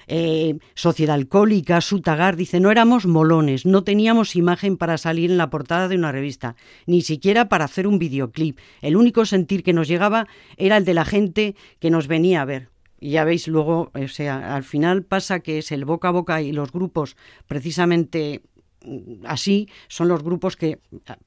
eh, 0.08 0.58
Sociedad 0.74 1.14
Alcohólica, 1.14 1.80
Sutagar, 1.80 2.36
dice, 2.36 2.60
no 2.60 2.70
éramos 2.70 3.06
molones, 3.06 3.66
no 3.66 3.84
teníamos 3.84 4.36
imagen 4.36 4.76
para 4.76 4.98
salir 4.98 5.30
en 5.30 5.38
la 5.38 5.50
portada 5.50 5.88
de 5.88 5.96
una 5.96 6.12
revista, 6.12 6.56
ni 6.86 7.02
siquiera 7.02 7.48
para 7.48 7.64
hacer 7.64 7.86
un 7.86 7.98
videoclip. 7.98 8.58
El 8.82 8.96
único 8.96 9.24
sentir 9.24 9.62
que 9.62 9.72
nos 9.72 9.88
llegaba 9.88 10.26
era 10.56 10.76
el 10.76 10.84
de 10.84 10.94
la 10.94 11.04
gente 11.04 11.56
que 11.80 11.90
nos 11.90 12.06
venía 12.06 12.42
a 12.42 12.44
ver. 12.44 12.68
Y 12.98 13.10
ya 13.10 13.24
veis 13.24 13.46
luego, 13.46 13.90
o 13.94 14.08
sea, 14.08 14.54
al 14.54 14.64
final 14.64 15.02
pasa 15.02 15.40
que 15.40 15.58
es 15.58 15.70
el 15.70 15.84
boca 15.84 16.08
a 16.08 16.12
boca 16.12 16.40
y 16.40 16.52
los 16.52 16.72
grupos 16.72 17.16
precisamente 17.46 18.42
mm, 18.84 19.26
así 19.26 19.68
son 19.88 20.08
los 20.08 20.22
grupos 20.22 20.56
que 20.56 20.78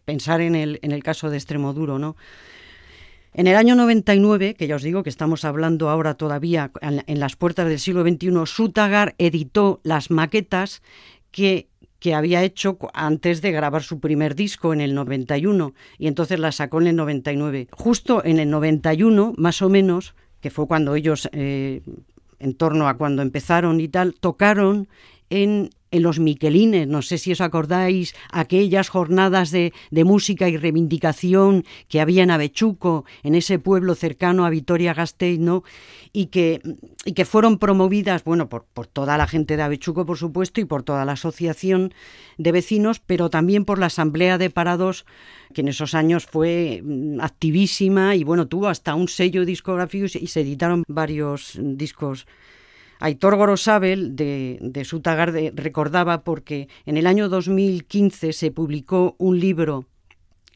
pensar 0.05 0.41
en 0.41 0.55
el, 0.55 0.79
en 0.81 0.91
el 0.91 1.03
caso 1.03 1.29
de 1.29 1.37
Extremoduro, 1.37 1.99
¿no? 1.99 2.15
En 3.33 3.47
el 3.47 3.55
año 3.55 3.75
99, 3.75 4.55
que 4.55 4.67
ya 4.67 4.75
os 4.75 4.83
digo 4.83 5.03
que 5.03 5.09
estamos 5.09 5.45
hablando 5.45 5.89
ahora 5.89 6.15
todavía 6.15 6.71
en, 6.81 7.19
las 7.19 7.35
puertas 7.35 7.67
del 7.67 7.79
siglo 7.79 8.01
XXI, 8.03 8.45
Sutagar 8.45 9.15
editó 9.17 9.79
las 9.83 10.09
maquetas 10.09 10.81
que, 11.31 11.67
que 11.99 12.15
había 12.15 12.43
hecho 12.43 12.79
antes 12.93 13.41
de 13.41 13.51
grabar 13.51 13.83
su 13.83 13.99
primer 13.99 14.33
disco 14.35 14.73
en 14.73 14.81
el 14.81 14.95
91 14.95 15.73
y 15.99 16.07
entonces 16.07 16.39
las 16.39 16.55
sacó 16.55 16.81
en 16.81 16.87
el 16.87 16.95
99. 16.95 17.67
Justo 17.71 18.23
en 18.25 18.39
el 18.39 18.49
91, 18.49 19.35
más 19.37 19.61
o 19.61 19.69
menos, 19.69 20.15
que 20.41 20.49
fue 20.49 20.67
cuando 20.67 20.95
ellos, 20.95 21.29
eh, 21.31 21.81
en 22.39 22.55
torno 22.55 22.87
a 22.87 22.97
cuando 22.97 23.21
empezaron 23.21 23.79
y 23.79 23.89
tal, 23.89 24.15
tocaron 24.15 24.87
en, 25.29 25.69
en 25.91 26.03
los 26.03 26.19
Miquelines, 26.19 26.87
no 26.87 27.01
sé 27.01 27.17
si 27.17 27.31
os 27.31 27.41
acordáis, 27.41 28.15
aquellas 28.31 28.89
jornadas 28.89 29.51
de, 29.51 29.73
de 29.91 30.03
música 30.03 30.49
y 30.49 30.57
reivindicación 30.57 31.65
que 31.87 32.01
había 32.01 32.23
en 32.23 32.31
Avechuco, 32.31 33.05
en 33.23 33.35
ese 33.35 33.59
pueblo 33.59 33.95
cercano 33.95 34.45
a 34.45 34.49
Vitoria-Gasteiz, 34.49 35.39
¿no? 35.39 35.63
Y 36.11 36.27
que, 36.27 36.61
y 37.05 37.13
que 37.13 37.25
fueron 37.25 37.59
promovidas, 37.59 38.23
bueno, 38.23 38.49
por, 38.49 38.65
por 38.65 38.87
toda 38.87 39.17
la 39.17 39.27
gente 39.27 39.57
de 39.57 39.63
Avechuco, 39.63 40.05
por 40.05 40.17
supuesto, 40.17 40.61
y 40.61 40.65
por 40.65 40.83
toda 40.83 41.05
la 41.05 41.13
asociación 41.13 41.93
de 42.37 42.51
vecinos, 42.51 42.99
pero 42.99 43.29
también 43.29 43.65
por 43.65 43.79
la 43.79 43.87
Asamblea 43.87 44.37
de 44.37 44.49
Parados, 44.49 45.05
que 45.53 45.61
en 45.61 45.67
esos 45.67 45.93
años 45.93 46.25
fue 46.25 46.81
mm, 46.83 47.21
activísima 47.21 48.15
y, 48.15 48.23
bueno, 48.23 48.47
tuvo 48.47 48.67
hasta 48.67 48.95
un 48.95 49.07
sello 49.07 49.45
discográfico 49.45 50.05
y 50.05 50.27
se, 50.27 50.41
editaron 50.41 50.83
varios 50.87 51.57
discos 51.59 52.27
Aitor 52.99 53.35
Gorosabel 53.37 54.15
de, 54.15 54.59
de 54.61 54.85
Sutagar 54.85 55.31
de- 55.31 55.51
recordaba 55.55 56.23
porque 56.23 56.67
en 56.85 56.97
el 56.97 57.07
año 57.07 57.29
2015 57.29 58.33
se 58.33 58.51
publicó 58.51 59.15
un 59.17 59.39
libro 59.39 59.85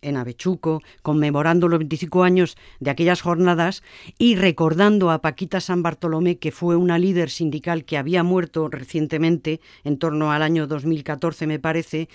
en 0.02 0.18
Avechuco, 0.18 0.82
conmemorando 1.02 1.70
los 1.70 1.80
25 1.80 2.24
años 2.24 2.58
de 2.82 2.90
aquellas 2.90 3.22
jornadas 3.22 3.84
y 4.18 4.36
recordando 4.36 5.10
a 5.12 5.22
Paquita 5.22 5.62
San 5.62 5.82
Bartolomé, 5.82 6.38
que 6.40 6.52
fue 6.52 6.76
una 6.76 7.00
líder 7.00 7.30
sindical 7.30 7.86
que 7.86 7.98
había 7.98 8.22
muerto 8.22 8.68
recientemente, 8.68 9.62
en 9.86 9.98
torno 9.98 10.34
al 10.34 10.42
año 10.42 10.68
2014 10.68 11.48
me 11.48 11.60
parece, 11.60 12.10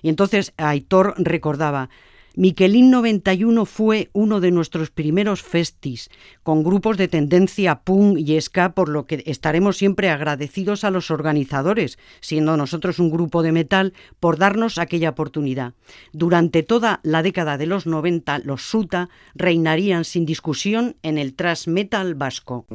y 0.00 0.08
entonces 0.08 0.54
Aitor 0.56 1.14
recordaba, 1.18 1.90
Miquelín 2.36 2.90
91 2.90 3.64
fue 3.64 4.10
uno 4.12 4.40
de 4.40 4.50
nuestros 4.50 4.90
primeros 4.90 5.42
festis, 5.42 6.10
con 6.42 6.64
grupos 6.64 6.96
de 6.96 7.06
tendencia 7.06 7.80
punk 7.82 8.18
y 8.18 8.40
ska, 8.40 8.74
por 8.74 8.88
lo 8.88 9.06
que 9.06 9.22
estaremos 9.26 9.76
siempre 9.76 10.10
agradecidos 10.10 10.82
a 10.82 10.90
los 10.90 11.12
organizadores, 11.12 11.96
siendo 12.20 12.56
nosotros 12.56 12.98
un 12.98 13.10
grupo 13.10 13.42
de 13.42 13.52
metal, 13.52 13.92
por 14.18 14.36
darnos 14.36 14.78
aquella 14.78 15.10
oportunidad. 15.10 15.74
Durante 16.12 16.64
toda 16.64 16.98
la 17.04 17.22
década 17.22 17.56
de 17.56 17.66
los 17.66 17.86
90, 17.86 18.40
los 18.40 18.62
Suta 18.62 19.10
reinarían 19.36 20.04
sin 20.04 20.26
discusión 20.26 20.96
en 21.02 21.18
el 21.18 21.34
thrash 21.34 21.68
metal 21.68 22.16
vasco. 22.16 22.66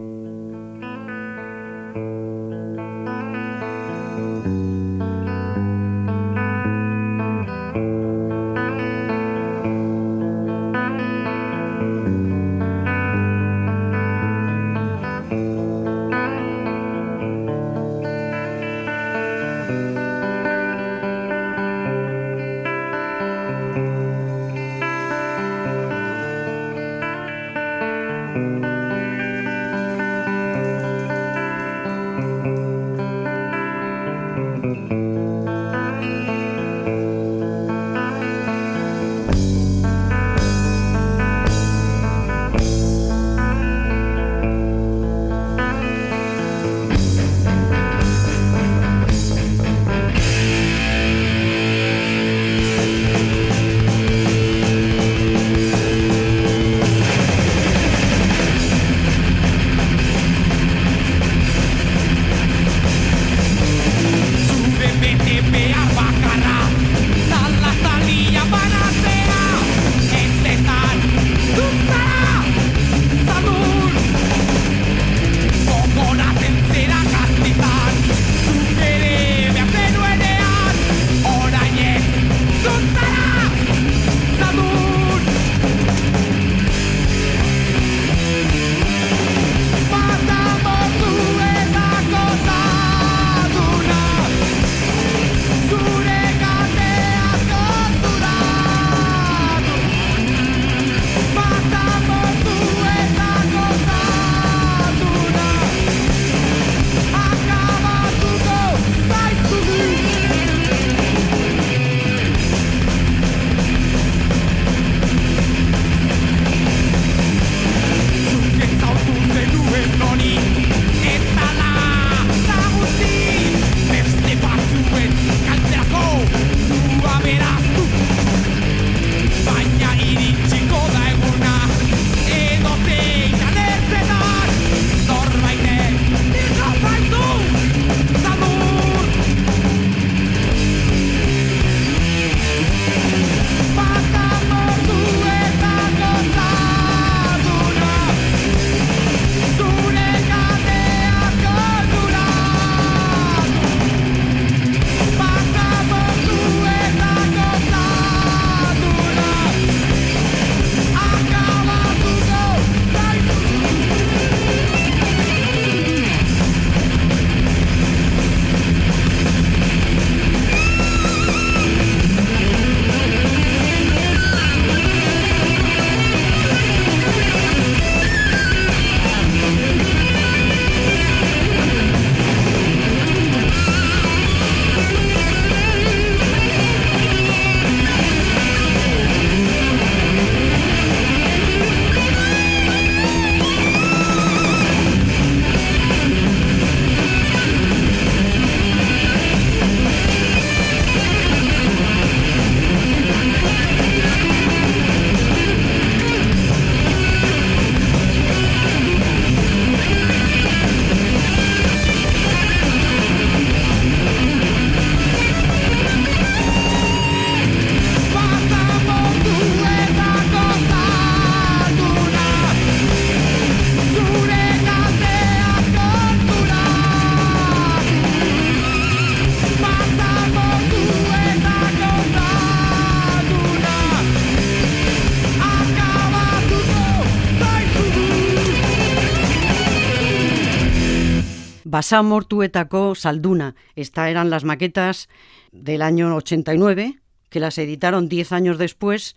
Basamortuetako 241.80 242.94
Salduna. 242.94 243.56
Estas 243.78 244.10
eran 244.10 244.30
las 244.30 244.44
maquetas 244.44 245.08
del 245.54 245.82
año 245.82 246.14
89, 246.14 247.00
que 247.30 247.40
las 247.40 247.58
editaron 247.58 248.10
10 248.10 248.34
años 248.34 248.58
después, 248.58 249.16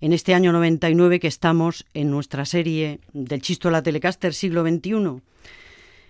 en 0.00 0.12
este 0.12 0.32
año 0.32 0.52
99 0.52 1.18
que 1.18 1.26
estamos 1.26 1.84
en 1.94 2.12
nuestra 2.12 2.44
serie 2.44 3.00
del 3.12 3.42
Chisto 3.42 3.72
la 3.72 3.82
Telecaster 3.82 4.34
siglo 4.34 4.62
XXI. 4.62 5.20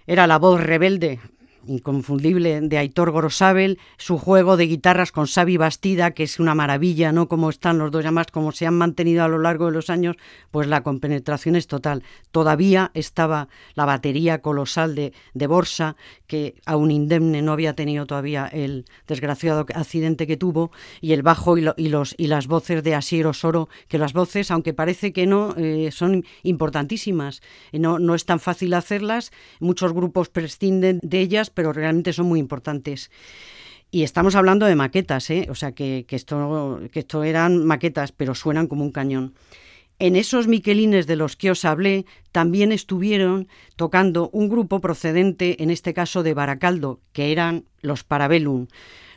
Era 0.06 0.26
la 0.26 0.38
voz 0.38 0.60
rebelde, 0.60 1.18
inconfundible 1.66 2.60
de 2.60 2.78
Aitor 2.78 3.10
Gorosabel, 3.10 3.78
su 3.96 4.18
juego 4.18 4.56
de 4.56 4.66
guitarras 4.66 5.12
con 5.12 5.26
Xavi 5.26 5.56
Bastida, 5.56 6.12
que 6.12 6.22
es 6.22 6.38
una 6.40 6.54
maravilla, 6.54 7.12
¿no? 7.12 7.28
Como 7.28 7.50
están 7.50 7.78
los 7.78 7.90
dos, 7.90 8.04
además, 8.04 8.26
como 8.32 8.52
se 8.52 8.66
han 8.66 8.74
mantenido 8.74 9.24
a 9.24 9.28
lo 9.28 9.38
largo 9.38 9.66
de 9.66 9.72
los 9.72 9.90
años, 9.90 10.16
pues 10.50 10.66
la 10.66 10.82
compenetración 10.82 11.56
es 11.56 11.66
total. 11.66 12.02
Todavía 12.30 12.90
estaba 12.94 13.48
la 13.74 13.84
batería 13.84 14.40
colosal 14.40 14.94
de, 14.94 15.12
de 15.34 15.46
Borsa, 15.46 15.96
que 16.26 16.54
aún 16.66 16.90
indemne 16.90 17.42
no 17.42 17.52
había 17.52 17.74
tenido 17.74 18.06
todavía 18.06 18.46
el 18.46 18.84
desgraciado 19.06 19.66
accidente 19.74 20.26
que 20.26 20.36
tuvo, 20.36 20.70
y 21.00 21.12
el 21.12 21.22
bajo 21.22 21.58
y, 21.58 21.62
los, 21.62 22.14
y 22.18 22.26
las 22.26 22.46
voces 22.46 22.82
de 22.82 22.94
Asier 22.94 23.26
Osoro, 23.26 23.68
que 23.88 23.98
las 23.98 24.12
voces, 24.12 24.50
aunque 24.50 24.74
parece 24.74 25.12
que 25.12 25.26
no, 25.26 25.54
eh, 25.56 25.90
son 25.92 26.24
importantísimas. 26.42 27.42
No, 27.72 27.98
no 27.98 28.14
es 28.14 28.24
tan 28.24 28.40
fácil 28.40 28.74
hacerlas, 28.74 29.32
muchos 29.60 29.92
grupos 29.92 30.28
prescinden 30.28 31.00
de 31.02 31.20
ellas, 31.20 31.50
pero 31.56 31.72
realmente 31.72 32.12
son 32.12 32.26
muy 32.26 32.38
importantes. 32.38 33.10
Y 33.90 34.02
estamos 34.02 34.34
hablando 34.36 34.66
de 34.66 34.76
maquetas, 34.76 35.30
¿eh? 35.30 35.48
o 35.50 35.54
sea 35.54 35.72
que, 35.72 36.04
esto, 36.08 36.80
que 36.92 37.00
esto 37.00 37.24
eran 37.24 37.64
maquetas, 37.64 38.12
pero 38.12 38.34
suenan 38.34 38.66
como 38.66 38.84
un 38.84 38.92
cañón. 38.92 39.32
En 39.98 40.14
esos 40.14 40.46
miquelines 40.46 41.06
de 41.06 41.16
los 41.16 41.36
que 41.36 41.50
os 41.50 41.64
hablé 41.64 42.04
también 42.30 42.70
estuvieron 42.70 43.48
tocando 43.76 44.28
un 44.30 44.50
grupo 44.50 44.80
procedente, 44.80 45.62
en 45.62 45.70
este 45.70 45.94
caso 45.94 46.22
de 46.22 46.34
Baracaldo, 46.34 47.00
que 47.12 47.32
eran 47.32 47.64
los 47.80 48.04
Parabellum. 48.04 48.66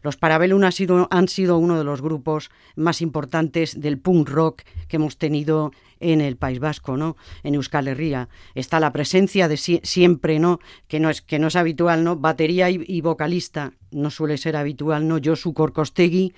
Los 0.01 0.15
Parabellum 0.15 0.63
han 0.63 0.71
sido, 0.71 1.07
han 1.11 1.27
sido 1.27 1.57
uno 1.57 1.77
de 1.77 1.83
los 1.83 2.01
grupos 2.01 2.49
más 2.77 3.01
importantes 3.01 3.81
del 3.81 3.99
punk 3.99 4.29
rock 4.29 4.61
que 4.87 4.95
hemos 4.95 5.17
tenido 5.17 5.71
en 5.99 6.21
el 6.21 6.37
País 6.37 6.59
Vasco, 6.59 6.95
¿no? 6.95 7.17
En 7.43 7.55
Euskal 7.55 7.89
Herria. 7.89 8.29
Está 8.55 8.79
la 8.79 8.93
presencia 8.93 9.49
de 9.49 9.57
siempre, 9.57 10.39
¿no? 10.39 10.59
Que 10.87 11.01
no 11.01 11.09
es, 11.09 11.21
que 11.21 11.39
no 11.39 11.47
es 11.47 11.57
habitual, 11.57 12.05
¿no? 12.05 12.15
Batería 12.15 12.69
y, 12.69 13.01
vocalista 13.01 13.73
no 13.91 14.09
suele 14.09 14.37
ser 14.37 14.55
habitual, 14.55 15.07
¿no? 15.07 15.17
Josu 15.23 15.53
Korkostegui. 15.53 16.33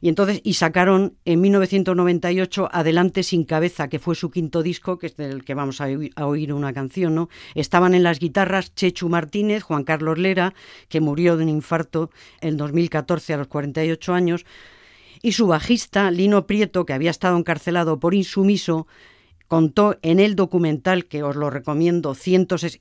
Y 0.00 0.08
entonces, 0.08 0.40
y 0.42 0.54
sacaron 0.54 1.16
en 1.24 1.40
1998 1.40 2.68
Adelante 2.72 3.22
sin 3.22 3.44
cabeza, 3.44 3.88
que 3.88 4.00
fue 4.00 4.16
su 4.16 4.32
quinto 4.32 4.62
disco, 4.64 4.98
que 4.98 5.06
es 5.06 5.16
del 5.16 5.44
que 5.44 5.54
vamos 5.54 5.80
a 5.80 5.86
oír, 6.26 6.52
una 6.52 6.72
canción, 6.72 7.14
¿no? 7.14 7.28
Estaban 7.54 7.94
en 7.94 8.02
las 8.02 8.18
guitarras 8.18 8.74
Chechu 8.74 9.08
Martínez, 9.08 9.62
Juan 9.62 9.84
Carlos 9.84 10.18
Lera, 10.18 10.54
que 10.88 11.00
murió 11.00 11.36
de 11.36 11.44
un 11.44 11.50
infarto 11.50 12.10
en 12.40 12.56
2014 12.56 13.34
a 13.34 13.36
los 13.36 13.46
48 13.46 14.12
años, 14.12 14.44
y 15.22 15.32
su 15.32 15.46
bajista, 15.46 16.10
Lino 16.10 16.48
Prieto, 16.48 16.84
que 16.84 16.94
había 16.94 17.10
estado 17.10 17.38
encarcelado 17.38 18.00
por 18.00 18.12
insumiso, 18.12 18.88
contó 19.52 19.98
en 20.00 20.18
el 20.18 20.34
documental, 20.34 21.04
que 21.04 21.22
os 21.22 21.36
lo 21.36 21.50
recomiendo, 21.50 22.16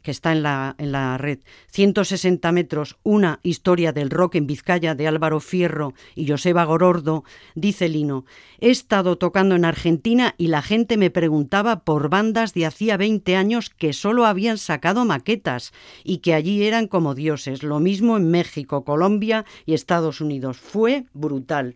que 0.01 0.12
está 0.12 0.31
en 0.31 0.41
la, 0.41 0.73
en 0.77 0.93
la 0.93 1.17
red, 1.17 1.39
160 1.69 2.49
metros, 2.53 2.95
una 3.03 3.41
historia 3.43 3.91
del 3.91 4.10
rock 4.10 4.36
en 4.36 4.47
Vizcaya 4.47 4.95
de 4.95 5.05
Álvaro 5.05 5.41
Fierro 5.41 5.93
y 6.15 6.29
Joseba 6.29 6.63
Gorordo, 6.63 7.25
dice 7.55 7.89
Lino, 7.89 8.23
he 8.62 8.69
estado 8.69 9.17
tocando 9.17 9.55
en 9.55 9.65
Argentina 9.65 10.34
y 10.38 10.47
la 10.47 10.62
gente 10.62 10.95
me 10.95 11.10
preguntaba 11.10 11.81
por 11.81 12.07
bandas 12.07 12.53
de 12.53 12.65
hacía 12.65 12.95
20 12.95 13.36
años 13.36 13.69
que 13.69 13.91
solo 13.91 14.25
habían 14.25 14.57
sacado 14.57 15.03
maquetas 15.03 15.73
y 16.05 16.19
que 16.19 16.34
allí 16.34 16.63
eran 16.63 16.88
como 16.88 17.15
dioses. 17.15 17.63
Lo 17.63 17.81
mismo 17.81 18.15
en 18.15 18.31
México, 18.31 18.86
Colombia 18.86 19.43
y 19.65 19.73
Estados 19.73 20.21
Unidos. 20.21 20.55
Fue 20.55 21.03
brutal. 21.12 21.75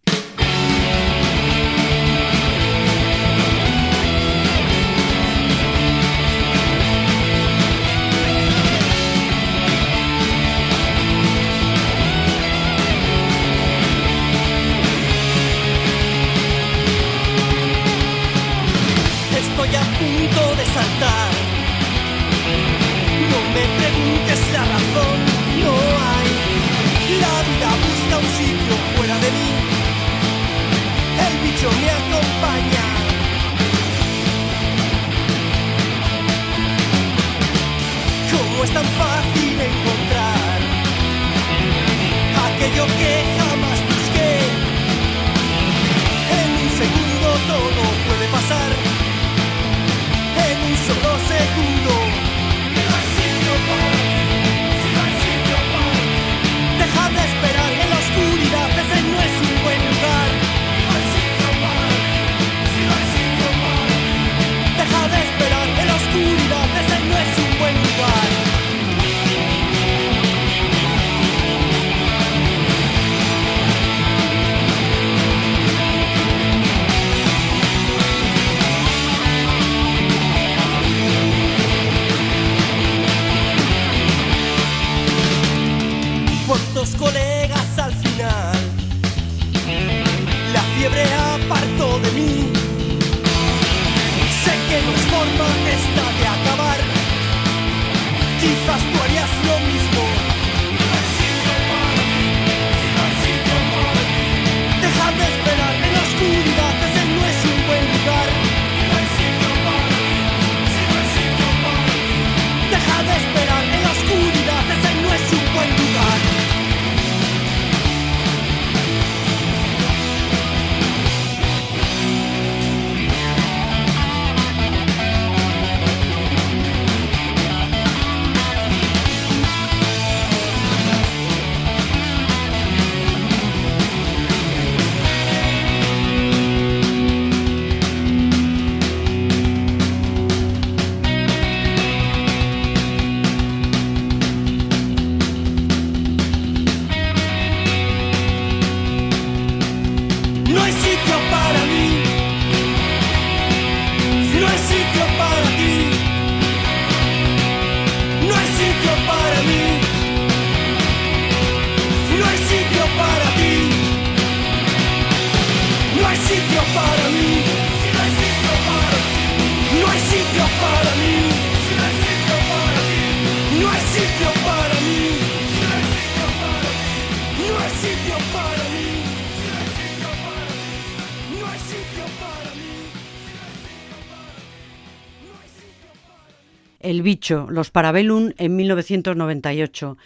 Bicho, 187.06 187.48
los 187.50 187.72
Parabellum 187.72 188.32
en 188.38 188.56
1998. 188.58 189.98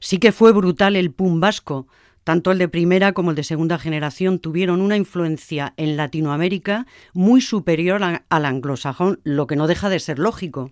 Sí 0.00 0.18
que 0.18 0.32
fue 0.32 0.52
brutal 0.52 0.96
el 0.96 1.12
pum 1.12 1.40
vasco. 1.40 1.86
Tanto 2.24 2.50
el 2.50 2.58
de 2.58 2.68
primera 2.68 3.12
como 3.12 3.30
el 3.30 3.36
de 3.36 3.44
segunda 3.44 3.78
generación 3.78 4.38
tuvieron 4.40 4.82
una 4.82 4.96
influencia 4.96 5.72
en 5.78 5.96
Latinoamérica 5.96 6.86
muy 7.14 7.40
superior 7.40 8.02
al 8.02 8.44
anglosajón, 8.44 9.20
lo 9.24 9.46
que 9.46 9.56
no 9.56 9.66
deja 9.66 9.88
de 9.88 10.00
ser 10.00 10.18
lógico. 10.18 10.70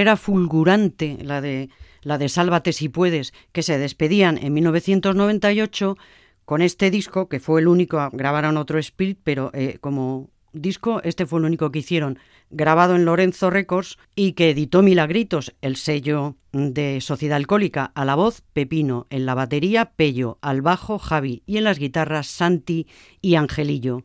Carrera 0.00 0.16
fulgurante, 0.16 1.18
la 1.20 1.42
de, 1.42 1.68
la 2.00 2.16
de 2.16 2.30
Sálvate 2.30 2.72
si 2.72 2.88
puedes, 2.88 3.34
que 3.52 3.62
se 3.62 3.76
despedían 3.76 4.38
en 4.38 4.54
1998 4.54 5.98
con 6.46 6.62
este 6.62 6.90
disco, 6.90 7.28
que 7.28 7.38
fue 7.38 7.60
el 7.60 7.68
único, 7.68 8.08
grabaron 8.14 8.56
otro 8.56 8.78
Spirit, 8.78 9.18
pero 9.22 9.50
eh, 9.52 9.76
como 9.82 10.30
disco 10.54 11.02
este 11.04 11.26
fue 11.26 11.40
el 11.40 11.44
único 11.44 11.70
que 11.70 11.80
hicieron, 11.80 12.18
grabado 12.48 12.96
en 12.96 13.04
Lorenzo 13.04 13.50
Records 13.50 13.98
y 14.14 14.32
que 14.32 14.48
editó 14.48 14.80
Milagritos, 14.80 15.54
el 15.60 15.76
sello 15.76 16.36
de 16.52 17.02
Sociedad 17.02 17.36
Alcohólica, 17.36 17.92
a 17.94 18.06
la 18.06 18.14
voz 18.14 18.40
Pepino, 18.54 19.06
en 19.10 19.26
la 19.26 19.34
batería 19.34 19.92
Pello, 19.96 20.38
al 20.40 20.62
bajo 20.62 20.98
Javi 20.98 21.42
y 21.44 21.58
en 21.58 21.64
las 21.64 21.78
guitarras 21.78 22.26
Santi 22.26 22.86
y 23.20 23.34
Angelillo. 23.34 24.04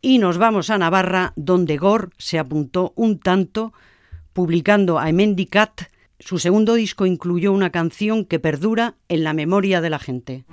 Y 0.00 0.16
nos 0.16 0.38
vamos 0.38 0.70
a 0.70 0.78
Navarra, 0.78 1.34
donde 1.36 1.76
Gor 1.76 2.08
se 2.16 2.38
apuntó 2.38 2.94
un 2.96 3.18
tanto 3.20 3.74
publicando 4.36 4.98
a 4.98 5.08
Emendicat. 5.08 5.84
Su 6.18 6.38
segundo 6.38 6.74
disco 6.74 7.06
incluyó 7.06 7.52
una 7.52 7.70
canción 7.70 8.26
que 8.26 8.38
perdura 8.38 8.94
en 9.08 9.24
la 9.24 9.32
memoria 9.32 9.80
de 9.80 9.88
la 9.88 9.98
gente. 9.98 10.44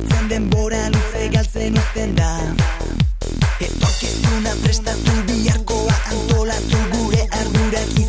Finkatzen 0.00 0.28
denbora 0.28 0.88
luze 0.88 1.28
galtzen 1.32 1.76
uzten 1.76 2.14
da. 2.14 2.30
Etorkizuna 3.60 4.54
prestatu 4.62 5.12
biharkoa 5.26 5.94
antolatu 6.10 6.78
gure 6.92 7.26
ardurak 7.30 7.99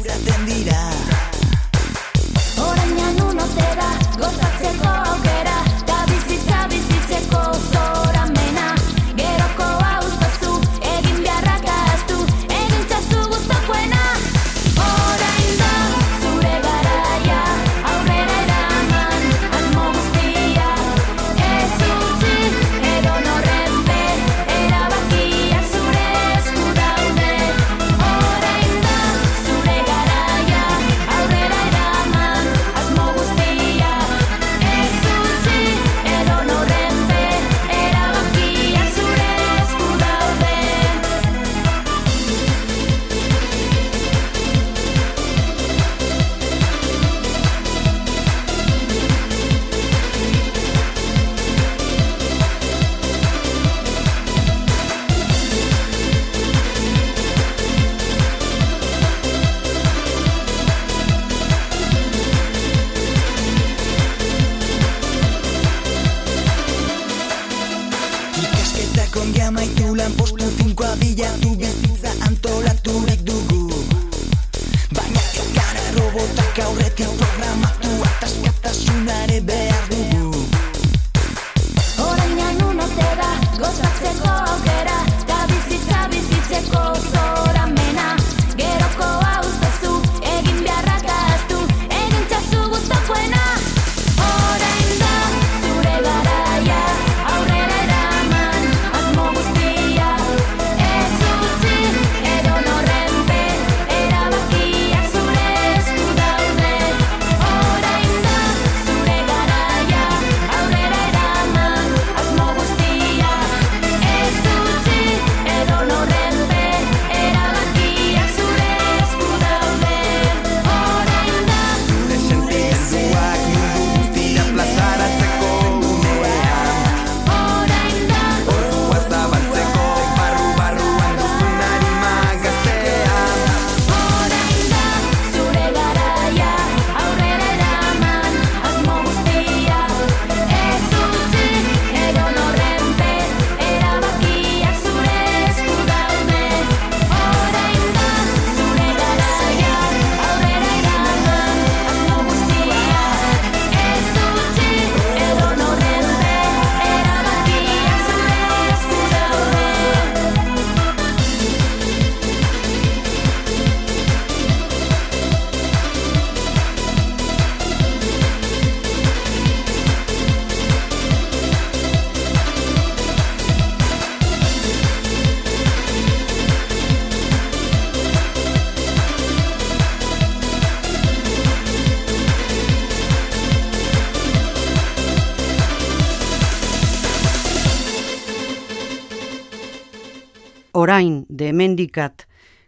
Mendicat 191.54 192.24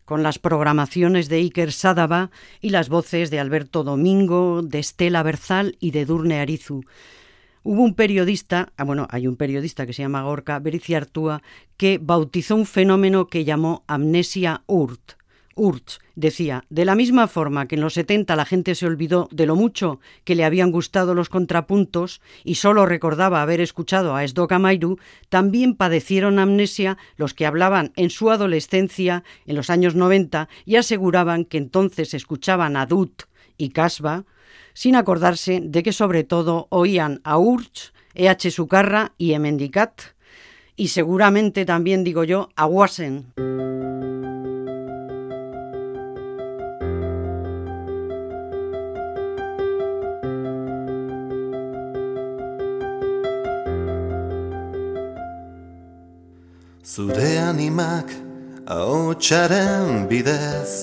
con 0.06 0.24
las 0.24 0.40
programaciones 0.40 1.30
de 1.30 1.38
Iker 1.38 1.72
Sadaba 1.72 2.30
y 2.62 2.70
las 2.70 2.90
voces 2.90 3.32
de 3.32 3.40
Alberto 3.40 3.84
Domingo, 3.84 4.62
de 4.62 4.80
Estela 4.80 5.24
Berzal 5.24 5.78
y 5.80 5.92
de 5.92 6.06
Durne 6.06 6.40
Arizu. 6.40 6.84
Hubo 7.64 7.82
un 7.82 7.96
periodista, 7.96 8.74
ah, 8.76 8.84
bueno, 8.84 9.08
hay 9.10 9.26
un 9.26 9.38
periodista 9.38 9.86
que 9.86 9.94
se 9.94 10.02
llama 10.02 10.24
Gorka 10.24 10.60
Bericiartúa, 10.60 11.42
que 11.78 11.98
bautizó 12.02 12.56
un 12.56 12.66
fenómeno 12.66 13.28
que 13.28 13.46
llamó 13.46 13.84
amnesia 13.88 14.64
Urt. 14.68 15.14
Urch 15.56 16.00
decía, 16.16 16.66
de 16.70 16.86
la 16.86 16.96
misma 16.96 17.28
forma 17.28 17.68
que 17.68 17.76
en 17.76 17.82
los 17.82 17.94
70 17.94 18.36
la 18.36 18.46
gente 18.46 18.76
se 18.76 18.86
olvidó 18.86 19.28
de 19.32 19.46
lo 19.46 19.56
mucho 19.56 20.00
que 20.24 20.36
le 20.36 20.46
habían 20.46 20.72
gustado 20.72 21.14
los 21.14 21.30
contrapuntos 21.30 22.22
y 22.44 22.56
solo 22.56 22.86
recordaba 22.86 23.42
haber 23.42 23.62
escuchado 23.62 24.16
a 24.16 24.24
Esdoka 24.24 24.60
Mairu, 24.60 24.98
también 25.30 25.76
padecieron 25.76 26.40
amnesia 26.40 26.98
los 27.16 27.34
que 27.34 27.46
hablaban 27.46 27.92
en 27.96 28.10
su 28.10 28.30
adolescencia, 28.32 29.24
en 29.46 29.56
los 29.56 29.70
años 29.70 29.96
90, 29.96 30.50
y 30.66 30.76
aseguraban 30.76 31.46
que 31.46 31.58
entonces 31.58 32.14
escuchaban 32.14 32.78
a 32.78 32.86
Dut 32.86 33.24
y 33.58 33.70
Casba, 33.70 34.26
sin 34.74 34.96
acordarse 34.96 35.62
de 35.64 35.84
que 35.84 35.94
sobre 35.94 36.24
todo 36.24 36.68
oían 36.70 37.22
a 37.24 37.38
Urch, 37.38 37.94
E.H. 38.16 38.52
Sucarra 38.52 39.14
y 39.18 39.34
Emendicat, 39.34 40.02
y 40.76 40.88
seguramente 40.88 41.66
también, 41.66 42.04
digo 42.04 42.24
yo, 42.24 42.50
a 42.56 42.66
Wasen. 42.66 43.93
Zure 56.94 57.40
animak 57.42 58.10
ahotsaren 58.68 60.10
bidez 60.10 60.74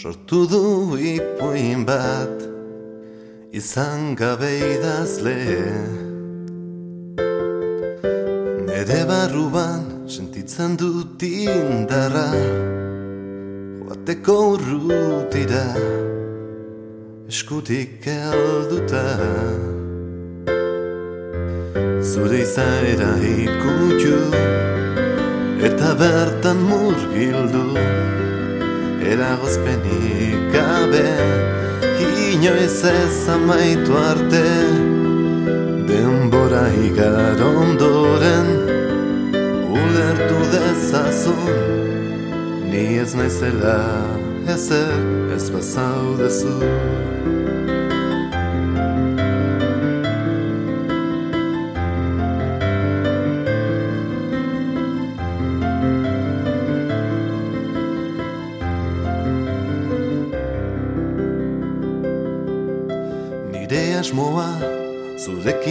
Sortu 0.00 0.40
du 0.50 0.96
ipuin 0.96 1.82
bat 1.86 2.38
Izan 3.52 4.14
gabe 4.14 4.52
idazle. 4.74 5.40
Nere 8.68 9.00
barruan 9.10 9.82
sentitzen 10.06 10.78
dut 10.78 11.22
indarra 11.22 12.30
Joateko 13.80 14.36
urrutira 14.52 15.66
Eskutik 17.26 18.06
helduta. 18.06 19.08
Zure 22.12 22.38
izaera 22.46 23.12
ikutu 23.34 24.16
Eta 25.62 25.94
bertan 25.94 26.58
murgildu 26.66 27.78
Eragozpenik 29.10 30.50
gabe. 30.54 31.10
Inoiz 32.02 32.82
ez 32.84 33.28
amaitu 33.30 33.94
arte 33.94 34.42
Denbora 35.86 36.66
igar 36.86 37.38
ondoren. 37.46 38.48
Ulertu 39.70 40.40
dezazun 40.54 41.54
Ni 42.70 42.98
ez 42.98 43.14
naizela 43.14 43.78
ezer 44.54 44.98
ez 45.36 45.46
bazaudezu 45.54 46.58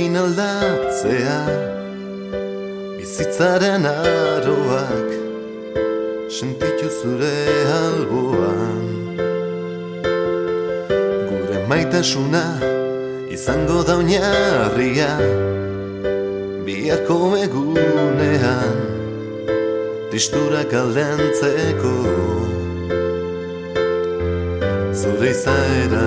zurekin 0.02 0.16
aldatzea 0.16 1.42
Bizitzaren 2.98 3.84
aroak 3.86 5.10
sentitu 6.30 6.90
zure 6.90 7.38
alboan. 7.84 8.86
Gure 11.30 11.68
maitasuna 11.68 12.44
izango 13.30 13.84
da 13.84 13.98
oinarria 13.98 15.14
Biharko 16.66 17.38
egunean 17.38 18.78
Tristurak 20.12 20.74
aldentzeko. 20.74 21.96
Zure 24.94 25.30
izaera 25.30 26.04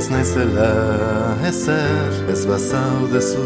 ez 0.00 0.08
naizela 0.08 1.36
ezer 1.44 2.12
ez 2.32 2.46
bazaudezu 2.46 3.44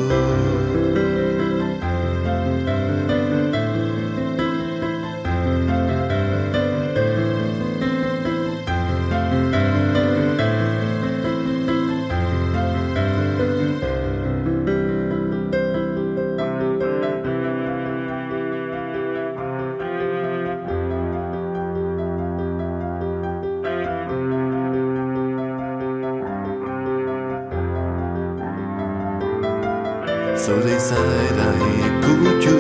Zure 30.45 30.76
izaera 30.76 31.51
ikutu 31.84 32.57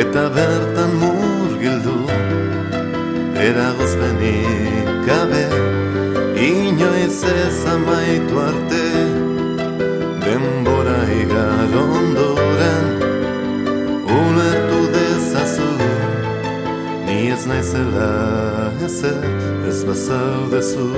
Eta 0.00 0.24
bertan 0.34 0.90
murgildu 1.02 1.98
Eragozpenik 3.46 4.88
gabe 5.06 5.44
Inoiz 6.46 7.22
ez 7.34 7.60
amaitu 7.74 8.40
arte 8.48 8.82
Denbora 10.24 10.98
igar 11.20 11.78
ondoren 11.84 12.90
Ulertu 14.18 14.82
dezazu 14.96 15.70
Ni 17.06 17.20
ez 17.36 17.46
naizela 17.46 18.10
ezer 18.90 19.22
Ez 19.68 19.84
bazaudezu 19.86 20.90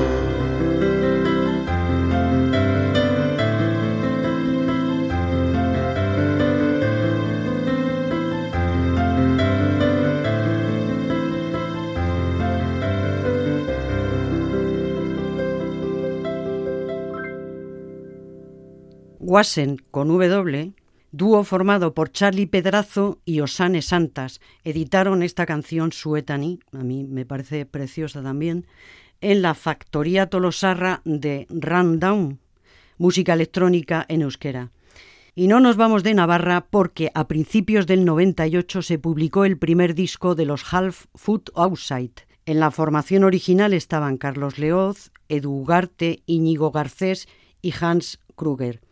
Wasen 19.35 19.82
con 19.91 20.07
W, 20.07 20.74
dúo 21.11 21.43
formado 21.43 21.93
por 21.93 22.12
Charlie 22.12 22.47
Pedrazo 22.47 23.18
y 23.24 23.41
Osane 23.41 23.82
Santas, 23.82 24.41
editaron 24.62 25.24
esta 25.24 25.45
canción 25.45 25.91
Suetani, 25.91 26.61
a 26.70 26.85
mí 26.85 27.03
me 27.03 27.26
parece 27.26 27.66
preciosa 27.66 28.22
también, 28.22 28.64
en 29.20 29.43
la 29.43 29.55
Factoría 29.55 30.28
Tolosarra 30.30 31.03
de 31.05 31.49
Rundown, 31.51 32.39
música 32.97 33.32
electrónica 33.32 34.07
en 34.09 34.22
euskera. 34.22 34.70
Y 35.35 35.49
no 35.49 35.59
nos 35.59 35.76
vamos 35.76 36.05
de 36.05 36.14
Navarra 36.14 36.68
porque 36.70 37.11
a 37.12 37.26
principios 37.26 37.89
del 37.89 38.05
98 38.05 38.82
se 38.82 39.01
publicó 39.01 39.45
el 39.45 39.59
primer 39.59 39.97
disco 39.97 40.37
de 40.37 40.45
los 40.45 40.62
Half 40.72 41.07
Foot 41.16 41.51
Outside. 41.57 42.22
En 42.47 42.61
la 42.61 42.70
formación 42.70 43.24
original 43.24 43.72
estaban 43.74 44.16
Carlos 44.16 44.61
Leoz, 44.61 45.11
Edu 45.28 45.51
Ugarte, 45.51 46.22
Íñigo 46.24 46.70
Garcés 46.70 47.26
y 47.62 47.74
Hans 47.80 48.20
Kruger. 48.37 48.84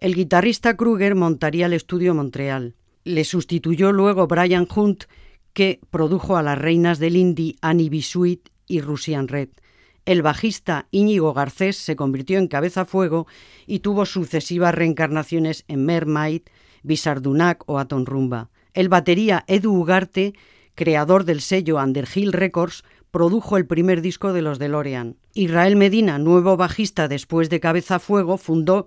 El 0.00 0.14
guitarrista 0.14 0.78
Kruger 0.78 1.14
montaría 1.14 1.66
el 1.66 1.74
estudio 1.74 2.14
Montreal. 2.14 2.74
Le 3.04 3.22
sustituyó 3.24 3.92
luego 3.92 4.26
Brian 4.26 4.66
Hunt, 4.74 5.04
que 5.52 5.78
produjo 5.90 6.38
a 6.38 6.42
las 6.42 6.56
reinas 6.56 6.98
del 6.98 7.16
indie 7.16 7.56
Annie 7.60 7.90
Bisuit 7.90 8.48
y 8.66 8.80
Russian 8.80 9.28
Red. 9.28 9.50
El 10.06 10.22
bajista 10.22 10.86
Íñigo 10.90 11.34
Garcés 11.34 11.76
se 11.76 11.96
convirtió 11.96 12.38
en 12.38 12.48
cabeza 12.48 12.86
fuego 12.86 13.26
y 13.66 13.80
tuvo 13.80 14.06
sucesivas 14.06 14.74
reencarnaciones 14.74 15.64
en 15.68 15.84
Mermaid, 15.84 16.42
Bisardunac 16.82 17.68
o 17.68 17.78
Aton 17.78 18.06
Rumba. 18.06 18.48
El 18.72 18.88
batería 18.88 19.44
Edu 19.48 19.74
Ugarte, 19.74 20.32
creador 20.76 21.24
del 21.24 21.42
sello 21.42 21.76
Underhill 21.76 22.32
Records, 22.32 22.84
produjo 23.10 23.58
el 23.58 23.66
primer 23.66 24.00
disco 24.00 24.32
de 24.32 24.40
los 24.40 24.58
DeLorean. 24.58 25.16
Israel 25.34 25.76
Medina, 25.76 26.18
nuevo 26.18 26.56
bajista 26.56 27.06
después 27.06 27.50
de 27.50 27.60
Cabeza 27.60 27.98
Fuego, 27.98 28.38
fundó 28.38 28.86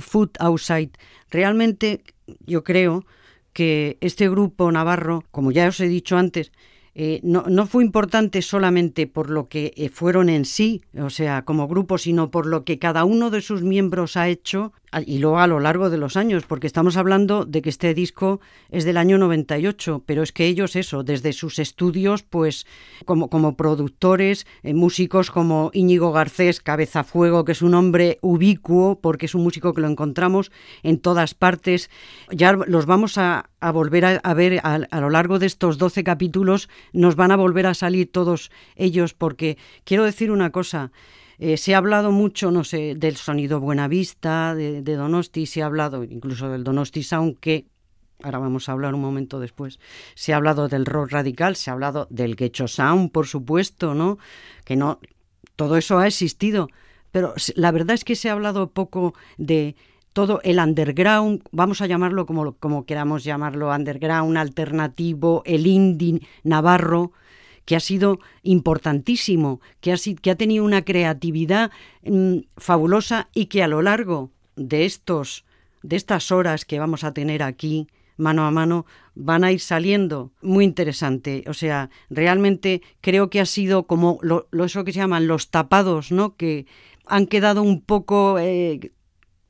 Foot 0.00 0.36
Outside. 0.40 0.90
Realmente 1.30 2.02
yo 2.46 2.64
creo 2.64 3.04
que 3.52 3.98
este 4.00 4.28
grupo 4.28 4.70
navarro, 4.72 5.24
como 5.30 5.52
ya 5.52 5.68
os 5.68 5.80
he 5.80 5.88
dicho 5.88 6.16
antes, 6.16 6.52
eh, 6.94 7.20
no, 7.22 7.44
no, 7.48 7.66
fue 7.66 7.84
importante 7.84 8.42
solamente 8.42 9.06
por 9.06 9.30
lo 9.30 9.48
que 9.48 9.72
eh, 9.76 9.88
fueron 9.88 10.28
en 10.28 10.44
sí, 10.44 10.82
o 10.98 11.08
sea, 11.08 11.42
como 11.44 11.66
grupo, 11.66 11.96
sino 11.96 12.30
por 12.30 12.46
lo 12.46 12.64
que 12.64 12.78
cada 12.78 13.04
uno 13.04 13.30
de 13.30 13.40
sus 13.40 13.62
miembros 13.62 14.16
ha 14.16 14.28
hecho 14.28 14.72
y 15.06 15.18
luego 15.18 15.38
a 15.38 15.46
lo 15.46 15.60
largo 15.60 15.90
de 15.90 15.96
los 15.96 16.16
años, 16.16 16.44
porque 16.46 16.66
estamos 16.66 16.96
hablando 16.96 17.44
de 17.44 17.62
que 17.62 17.70
este 17.70 17.94
disco 17.94 18.40
es 18.70 18.84
del 18.84 18.96
año 18.96 19.18
98, 19.18 20.02
pero 20.04 20.22
es 20.22 20.32
que 20.32 20.46
ellos 20.46 20.76
eso, 20.76 21.02
desde 21.02 21.32
sus 21.32 21.58
estudios, 21.58 22.22
pues 22.22 22.66
como, 23.04 23.28
como 23.28 23.56
productores, 23.56 24.46
eh, 24.62 24.74
músicos 24.74 25.30
como 25.30 25.70
Íñigo 25.72 26.12
Garcés, 26.12 26.60
Cabeza 26.60 27.04
Fuego, 27.04 27.44
que 27.44 27.52
es 27.52 27.62
un 27.62 27.74
hombre 27.74 28.18
ubicuo, 28.20 29.00
porque 29.00 29.26
es 29.26 29.34
un 29.34 29.42
músico 29.42 29.72
que 29.72 29.80
lo 29.80 29.88
encontramos 29.88 30.52
en 30.82 30.98
todas 30.98 31.34
partes, 31.34 31.90
ya 32.30 32.52
los 32.52 32.86
vamos 32.86 33.16
a, 33.16 33.50
a 33.60 33.70
volver 33.70 34.04
a, 34.04 34.20
a 34.22 34.34
ver 34.34 34.60
a, 34.62 34.74
a, 34.74 35.00
lo 35.00 35.10
largo 35.10 35.38
de 35.38 35.46
estos 35.46 35.78
12 35.78 36.04
capítulos, 36.04 36.68
nos 36.92 37.16
van 37.16 37.30
a 37.32 37.36
volver 37.36 37.66
a 37.66 37.74
salir 37.74 38.10
todos 38.10 38.50
ellos, 38.76 39.14
porque 39.14 39.56
quiero 39.84 40.04
decir 40.04 40.30
una 40.30 40.50
cosa, 40.50 40.92
eh, 41.44 41.56
se 41.56 41.74
ha 41.74 41.78
hablado 41.78 42.12
mucho, 42.12 42.52
no 42.52 42.62
sé, 42.62 42.94
del 42.94 43.16
sonido 43.16 43.58
Buenavista, 43.58 44.54
de, 44.54 44.80
de 44.80 44.94
Donosti, 44.94 45.46
se 45.46 45.60
ha 45.60 45.66
hablado 45.66 46.04
incluso 46.04 46.48
del 46.48 46.62
Donosti 46.62 47.02
Sound, 47.02 47.40
que 47.40 47.66
ahora 48.22 48.38
vamos 48.38 48.68
a 48.68 48.72
hablar 48.72 48.94
un 48.94 49.00
momento 49.00 49.40
después. 49.40 49.80
Se 50.14 50.32
ha 50.32 50.36
hablado 50.36 50.68
del 50.68 50.86
rock 50.86 51.10
radical, 51.10 51.56
se 51.56 51.68
ha 51.68 51.72
hablado 51.72 52.06
del 52.10 52.36
Gecho 52.36 52.68
Sound, 52.68 53.10
por 53.10 53.26
supuesto, 53.26 53.92
¿no? 53.92 54.18
Que 54.64 54.76
no, 54.76 55.00
todo 55.56 55.76
eso 55.76 55.98
ha 55.98 56.06
existido, 56.06 56.68
pero 57.10 57.34
la 57.56 57.72
verdad 57.72 57.94
es 57.94 58.04
que 58.04 58.14
se 58.14 58.28
ha 58.28 58.34
hablado 58.34 58.70
poco 58.70 59.12
de 59.36 59.74
todo 60.12 60.40
el 60.44 60.60
underground, 60.60 61.42
vamos 61.50 61.80
a 61.80 61.88
llamarlo 61.88 62.24
como, 62.24 62.52
como 62.52 62.86
queramos 62.86 63.24
llamarlo, 63.24 63.74
underground, 63.74 64.36
alternativo, 64.36 65.42
el 65.44 65.66
indie 65.66 66.20
navarro, 66.44 67.10
que 67.64 67.76
ha 67.76 67.80
sido 67.80 68.18
importantísimo, 68.42 69.60
que 69.80 69.92
ha, 69.92 69.96
que 70.20 70.30
ha 70.30 70.36
tenido 70.36 70.64
una 70.64 70.84
creatividad 70.84 71.70
mmm, 72.04 72.38
fabulosa 72.56 73.28
y 73.34 73.46
que 73.46 73.62
a 73.62 73.68
lo 73.68 73.82
largo 73.82 74.30
de 74.56 74.84
estos 74.84 75.44
de 75.82 75.96
estas 75.96 76.30
horas 76.30 76.64
que 76.64 76.78
vamos 76.78 77.02
a 77.02 77.12
tener 77.12 77.42
aquí 77.42 77.88
mano 78.16 78.46
a 78.46 78.50
mano 78.50 78.86
van 79.14 79.42
a 79.42 79.50
ir 79.50 79.60
saliendo. 79.60 80.30
Muy 80.40 80.64
interesante. 80.64 81.44
O 81.48 81.54
sea 81.54 81.90
realmente 82.08 82.82
creo 83.00 83.30
que 83.30 83.40
ha 83.40 83.46
sido 83.46 83.86
como 83.86 84.18
lo 84.22 84.46
eso 84.64 84.84
que 84.84 84.92
se 84.92 85.00
llaman 85.00 85.26
los 85.26 85.50
tapados 85.50 86.12
no 86.12 86.36
que 86.36 86.66
han 87.06 87.26
quedado 87.26 87.62
un 87.62 87.80
poco 87.80 88.38
eh, 88.38 88.92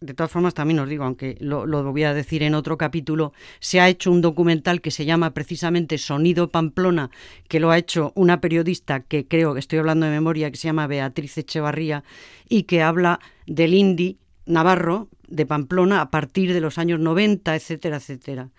de 0.03 0.15
todas 0.15 0.31
formas 0.31 0.55
también 0.55 0.81
os 0.81 0.89
digo, 0.89 1.05
aunque 1.05 1.37
lo, 1.41 1.65
lo, 1.65 1.85
voy 1.91 2.03
a 2.03 2.13
decir 2.13 2.43
en 2.43 2.55
otro 2.55 2.77
capítulo, 2.77 3.33
se 3.61 3.81
ha 3.81 3.89
hecho 3.89 4.11
un 4.11 4.21
documental 4.21 4.81
que 4.81 4.91
se 4.91 5.05
llama 5.05 5.33
precisamente 5.33 5.97
Sonido 5.97 6.51
Pamplona, 6.51 7.11
que 7.49 7.61
lo 7.61 7.71
ha 7.71 7.79
hecho 7.79 8.13
una 8.17 8.41
periodista 8.41 9.01
que 9.01 9.27
creo 9.27 9.55
que 9.55 9.61
estoy 9.61 9.79
hablando 9.79 10.07
de 10.07 10.13
memoria, 10.13 10.51
que 10.51 10.57
se 10.57 10.69
llama 10.69 10.87
Beatriz 10.87 11.39
Echevarría, 11.39 12.03
y 12.49 12.65
que 12.65 12.83
habla 12.83 13.21
del 13.47 13.75
indie 13.75 14.17
navarro 14.45 15.09
de 15.29 15.47
Pamplona 15.47 16.01
a 16.01 16.11
partir 16.11 16.53
de 16.53 16.61
los 16.61 16.79
años 16.79 16.99
90, 17.01 17.55
etcétera, 17.55 17.97
etcétera. 17.97 18.51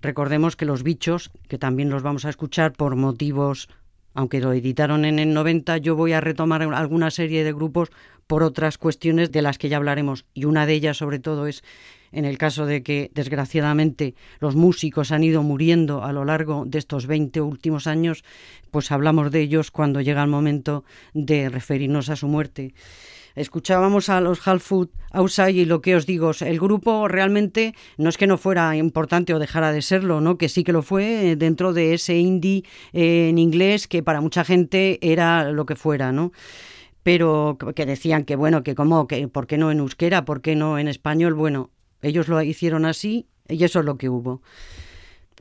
Recordemos 0.00 0.54
que 0.54 0.64
los 0.64 0.84
bichos, 0.84 1.30
que 1.48 1.58
también 1.58 1.90
los 1.90 2.02
vamos 2.02 2.24
a 2.24 2.30
escuchar 2.30 2.72
por 2.72 2.94
motivos 2.94 3.68
aunque 4.18 4.40
lo 4.40 4.52
editaron 4.52 5.04
en 5.04 5.20
el 5.20 5.32
90, 5.32 5.78
yo 5.78 5.94
voy 5.94 6.12
a 6.12 6.20
retomar 6.20 6.60
alguna 6.62 7.08
serie 7.12 7.44
de 7.44 7.52
grupos 7.52 7.90
por 8.26 8.42
otras 8.42 8.76
cuestiones 8.76 9.30
de 9.30 9.42
las 9.42 9.58
que 9.58 9.68
ya 9.68 9.76
hablaremos. 9.76 10.24
Y 10.34 10.44
una 10.44 10.66
de 10.66 10.72
ellas, 10.72 10.96
sobre 10.96 11.20
todo, 11.20 11.46
es 11.46 11.62
en 12.10 12.24
el 12.24 12.36
caso 12.36 12.66
de 12.66 12.82
que, 12.82 13.12
desgraciadamente, 13.14 14.16
los 14.40 14.56
músicos 14.56 15.12
han 15.12 15.22
ido 15.22 15.44
muriendo 15.44 16.02
a 16.02 16.12
lo 16.12 16.24
largo 16.24 16.64
de 16.66 16.78
estos 16.80 17.06
20 17.06 17.40
últimos 17.42 17.86
años, 17.86 18.24
pues 18.72 18.90
hablamos 18.90 19.30
de 19.30 19.40
ellos 19.40 19.70
cuando 19.70 20.00
llega 20.00 20.24
el 20.24 20.30
momento 20.30 20.82
de 21.14 21.48
referirnos 21.48 22.10
a 22.10 22.16
su 22.16 22.26
muerte. 22.26 22.74
Escuchábamos 23.38 24.08
a 24.08 24.20
los 24.20 24.46
Half 24.46 24.64
Food 24.64 24.88
Outside 25.12 25.50
y 25.54 25.64
lo 25.64 25.80
que 25.80 25.94
os 25.94 26.06
digo, 26.06 26.32
el 26.40 26.58
grupo 26.58 27.06
realmente 27.06 27.72
no 27.96 28.08
es 28.08 28.16
que 28.16 28.26
no 28.26 28.36
fuera 28.36 28.76
importante 28.76 29.32
o 29.32 29.38
dejara 29.38 29.70
de 29.70 29.80
serlo, 29.80 30.20
¿no? 30.20 30.36
que 30.38 30.48
sí 30.48 30.64
que 30.64 30.72
lo 30.72 30.82
fue 30.82 31.36
dentro 31.36 31.72
de 31.72 31.94
ese 31.94 32.16
indie 32.18 32.64
eh, 32.92 33.28
en 33.28 33.38
inglés 33.38 33.86
que 33.86 34.02
para 34.02 34.20
mucha 34.20 34.44
gente 34.44 34.98
era 35.08 35.52
lo 35.52 35.66
que 35.66 35.76
fuera, 35.76 36.10
¿no? 36.10 36.32
pero 37.04 37.56
que 37.76 37.86
decían 37.86 38.24
que 38.24 38.34
bueno, 38.34 38.64
que 38.64 38.74
cómo, 38.74 39.06
que 39.06 39.28
por 39.28 39.46
qué 39.46 39.56
no 39.56 39.70
en 39.70 39.78
euskera, 39.78 40.24
por 40.24 40.42
qué 40.42 40.56
no 40.56 40.76
en 40.76 40.88
español, 40.88 41.34
bueno, 41.34 41.70
ellos 42.02 42.26
lo 42.26 42.42
hicieron 42.42 42.84
así 42.84 43.28
y 43.48 43.62
eso 43.62 43.78
es 43.78 43.84
lo 43.84 43.98
que 43.98 44.08
hubo. 44.08 44.42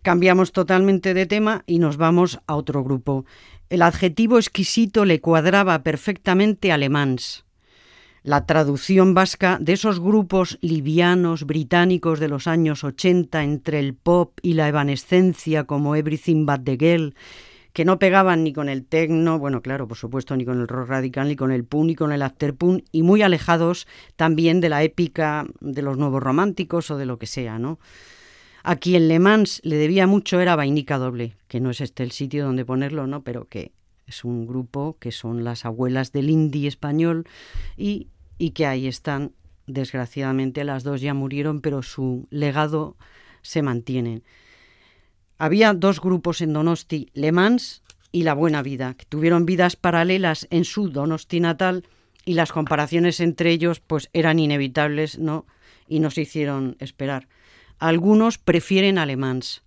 Cambiamos 0.04 0.52
totalmente 0.52 1.16
de 1.16 1.26
tema 1.26 1.64
y 1.66 1.80
nos 1.80 1.98
vamos 1.98 2.40
a 2.46 2.56
otro 2.56 2.84
grupo. 2.84 3.26
El 3.70 3.82
adjetivo 3.82 4.38
exquisito 4.38 5.04
le 5.04 5.20
cuadraba 5.20 5.82
perfectamente 5.82 6.72
a 6.72 6.76
Alemans 6.76 7.47
la 8.28 8.46
traducción 8.46 9.14
vasca 9.14 9.58
de 9.62 9.72
esos 9.72 10.02
grupos 10.02 10.58
livianos 10.60 11.46
británicos 11.46 12.20
de 12.20 12.28
los 12.28 12.46
años 12.46 12.84
80 12.84 13.42
entre 13.42 13.80
el 13.80 13.94
pop 13.94 14.38
y 14.42 14.56
la 14.56 14.68
evanescencia 14.68 15.64
como 15.64 15.96
Everything 15.96 16.46
But 16.46 16.66
the 16.66 16.76
Girl, 16.78 17.16
que 17.72 17.86
no 17.86 18.00
pegaban 18.00 18.44
ni 18.44 18.52
con 18.52 18.68
el 18.68 18.84
techno, 18.84 19.40
bueno, 19.40 19.62
claro, 19.62 19.88
por 19.88 19.96
supuesto, 19.96 20.36
ni 20.36 20.44
con 20.44 20.60
el 20.60 20.68
rock 20.68 20.90
radical, 20.90 21.30
ni 21.30 21.38
con 21.38 21.54
el 21.54 21.64
punk, 21.64 21.86
ni 21.86 21.96
con 21.96 22.12
el 22.12 22.22
afterpunk, 22.22 22.84
y 22.92 23.02
muy 23.02 23.22
alejados 23.22 23.88
también 24.18 24.60
de 24.60 24.68
la 24.68 24.84
épica 24.84 25.46
de 25.62 25.82
los 25.82 25.98
nuevos 25.98 26.22
románticos 26.22 26.92
o 26.92 26.98
de 26.98 27.06
lo 27.06 27.18
que 27.20 27.28
sea, 27.28 27.60
¿no? 27.60 27.80
A 28.62 28.76
quien 28.76 29.08
Le 29.08 29.20
Mans 29.20 29.62
le 29.64 29.78
debía 29.78 30.06
mucho 30.06 30.42
era 30.42 30.58
Vainica 30.58 30.98
Doble, 30.98 31.38
que 31.48 31.62
no 31.62 31.70
es 31.70 31.80
este 31.80 32.04
el 32.04 32.12
sitio 32.12 32.44
donde 32.44 32.66
ponerlo, 32.66 33.08
¿no? 33.08 33.24
Pero 33.24 33.48
que 33.48 33.72
es 34.06 34.26
un 34.26 34.48
grupo 34.48 34.98
que 35.00 35.14
son 35.14 35.46
las 35.46 35.64
abuelas 35.66 36.12
del 36.12 36.30
indie 36.30 36.68
español 36.68 37.26
y 37.78 38.08
y 38.38 38.52
que 38.52 38.66
ahí 38.66 38.88
están, 38.88 39.34
desgraciadamente 39.66 40.64
las 40.64 40.84
dos 40.84 41.02
ya 41.02 41.14
murieron, 41.14 41.62
pero 41.62 41.82
su 41.84 42.28
legado 42.30 42.96
se 43.42 43.62
mantiene. 43.62 44.22
Había 45.38 45.74
dos 45.74 46.02
grupos 46.02 46.42
en 46.42 46.54
Donosti, 46.54 47.10
Le 47.14 47.32
Mans 47.32 47.84
y 48.12 48.24
La 48.24 48.34
Buena 48.34 48.64
Vida, 48.64 48.96
que 48.96 49.06
tuvieron 49.06 49.46
vidas 49.46 49.76
paralelas 49.76 50.48
en 50.50 50.66
su 50.66 50.90
Donosti 50.90 51.40
natal 51.40 51.88
y 52.26 52.34
las 52.34 52.52
comparaciones 52.52 53.20
entre 53.20 53.52
ellos 53.52 53.80
pues 53.80 54.10
eran 54.14 54.40
inevitables, 54.40 55.20
¿no? 55.20 55.46
Y 55.88 56.00
nos 56.00 56.18
hicieron 56.18 56.76
esperar. 56.80 57.28
Algunos 57.80 58.38
prefieren 58.38 58.98
Alemans 58.98 59.64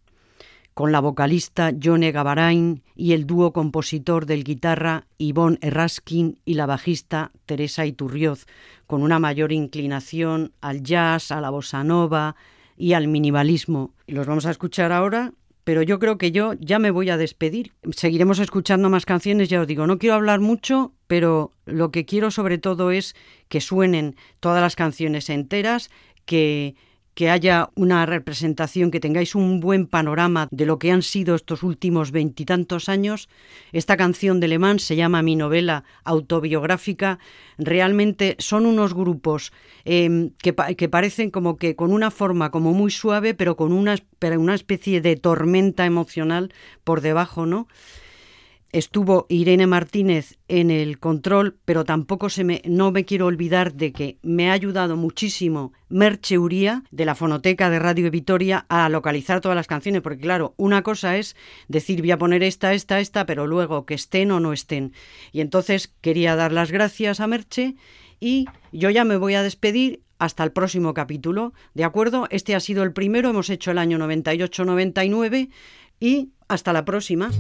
con 0.81 0.93
la 0.93 1.01
vocalista 1.01 1.75
Jone 1.79 2.11
Gavarain 2.11 2.83
y 2.97 3.13
el 3.13 3.27
dúo 3.27 3.53
compositor 3.53 4.25
del 4.25 4.45
guitarra 4.45 5.05
Ivonne 5.19 5.59
Erraskin 5.61 6.39
y 6.47 6.55
la 6.55 6.65
bajista 6.65 7.33
Teresa 7.45 7.85
Iturrioz, 7.85 8.47
con 8.87 9.03
una 9.03 9.19
mayor 9.19 9.53
inclinación 9.53 10.53
al 10.63 10.83
jazz, 10.83 11.33
a 11.33 11.43
la 11.43 11.51
bossa 11.51 11.85
nova 11.85 12.35
y 12.79 12.95
al 12.95 13.09
minimalismo. 13.09 13.93
Los 14.07 14.27
vamos 14.27 14.47
a 14.47 14.53
escuchar 14.53 14.91
ahora, 14.91 15.35
pero 15.65 15.83
yo 15.83 15.99
creo 15.99 16.17
que 16.17 16.33
yo 16.33 16.55
ya 16.55 16.79
me 16.79 16.91
voy 16.91 17.11
a 17.11 17.19
despedir. 17.19 17.75
Seguiremos 17.91 18.39
escuchando 18.39 18.89
más 18.89 19.05
canciones, 19.05 19.51
ya 19.51 19.61
os 19.61 19.67
digo, 19.67 19.87
no 19.87 19.99
quiero 19.99 20.15
hablar 20.15 20.41
mucho, 20.41 20.95
pero 21.07 21.53
lo 21.67 21.91
que 21.91 22.07
quiero 22.07 22.31
sobre 22.31 22.57
todo 22.57 22.91
es 22.91 23.15
que 23.51 23.61
suenen 23.61 24.17
todas 24.41 24.63
las 24.63 24.77
canciones 24.77 25.29
enteras, 25.29 25.91
que 26.25 26.75
que 27.21 27.29
haya 27.29 27.69
una 27.75 28.07
representación, 28.07 28.91
que 28.91 28.99
tengáis 28.99 29.35
un 29.35 29.61
buen 29.61 29.87
panorama 29.87 30.49
de 30.51 30.65
lo 30.65 30.79
que 30.79 30.91
han 30.91 31.03
sido 31.03 31.35
estos 31.35 31.63
últimos 31.63 32.13
veintitantos 32.13 32.89
años. 32.89 33.29
Esta 33.73 33.99
canción 33.99 34.41
de 34.41 34.49
Le 34.49 34.59
Mans 34.59 34.85
se 34.85 34.97
llama 34.97 35.21
Mi 35.21 35.37
novela 35.37 35.85
autobiográfica. 36.05 37.19
Realmente 37.59 38.37
son 38.39 38.65
unos 38.65 38.95
grupos 38.95 39.53
eh, 39.85 40.31
que, 40.39 40.55
que, 40.79 40.89
parecen 40.89 41.31
como 41.31 41.59
que 41.59 41.77
con 41.77 41.93
una 41.93 42.11
forma 42.11 42.51
como 42.51 42.73
muy 42.73 42.91
suave, 42.91 43.35
pero 43.35 43.55
con 43.55 43.75
una, 43.75 43.97
una 44.39 44.55
especie 44.55 45.03
de 45.03 45.17
tormenta 45.17 45.85
emocional 45.85 46.55
por 46.85 47.03
debajo, 47.03 47.45
¿no? 47.45 47.69
Estuvo 48.73 49.27
Irene 49.29 49.67
Martínez 49.67 50.39
en 50.49 50.71
el 50.71 50.99
control, 50.99 51.59
pero 51.65 51.85
tampoco 51.85 52.29
se 52.29 52.45
me, 52.45 52.63
no 52.65 52.91
me 52.93 53.05
quiero 53.05 53.27
olvidar 53.27 53.75
de 53.75 53.93
que 53.93 54.19
me 54.23 54.51
ha 54.51 54.53
ayudado 54.53 54.97
muchísimo 54.97 55.73
Merche 55.89 56.39
Uría 56.39 56.85
de 56.91 57.05
la 57.05 57.15
Fonoteca 57.15 57.71
de 57.71 57.79
Radio 57.79 58.11
Vitoria 58.11 58.67
a 58.69 58.89
localizar 58.89 59.41
todas 59.41 59.57
las 59.57 59.67
canciones, 59.67 60.03
porque 60.03 60.21
claro, 60.21 60.55
una 60.57 60.83
cosa 60.83 61.17
es 61.17 61.37
decir 61.69 62.01
voy 62.01 62.13
a 62.13 62.19
poner 62.19 62.43
esta, 62.43 62.73
esta, 62.73 63.01
esta, 63.01 63.27
pero 63.27 63.47
luego 63.47 63.87
que 63.87 63.95
estén 63.95 64.31
o 64.31 64.41
no 64.41 64.53
estén. 64.53 64.93
Y 65.33 65.41
entonces 65.41 65.93
quería 66.01 66.37
dar 66.37 66.53
las 66.53 66.71
gracias 66.71 67.21
a 67.21 67.27
Merche 67.27 67.75
y 68.21 68.47
yo 68.73 68.91
ya 68.91 69.05
me 69.05 69.17
voy 69.17 69.35
a 69.35 69.43
despedir 69.43 70.03
hasta 70.19 70.45
el 70.45 70.53
próximo 70.53 70.93
capítulo, 70.93 71.55
¿de 71.75 71.85
acuerdo? 71.85 72.27
Este 72.31 72.55
ha 72.55 72.61
sido 72.61 72.83
el 72.83 72.93
primero, 72.93 73.31
hemos 73.31 73.49
hecho 73.49 73.71
el 73.71 73.79
año 73.79 73.99
98-99 73.99 75.49
y 75.99 76.31
hasta 76.47 76.73
la 76.73 76.85
próxima. 76.85 77.31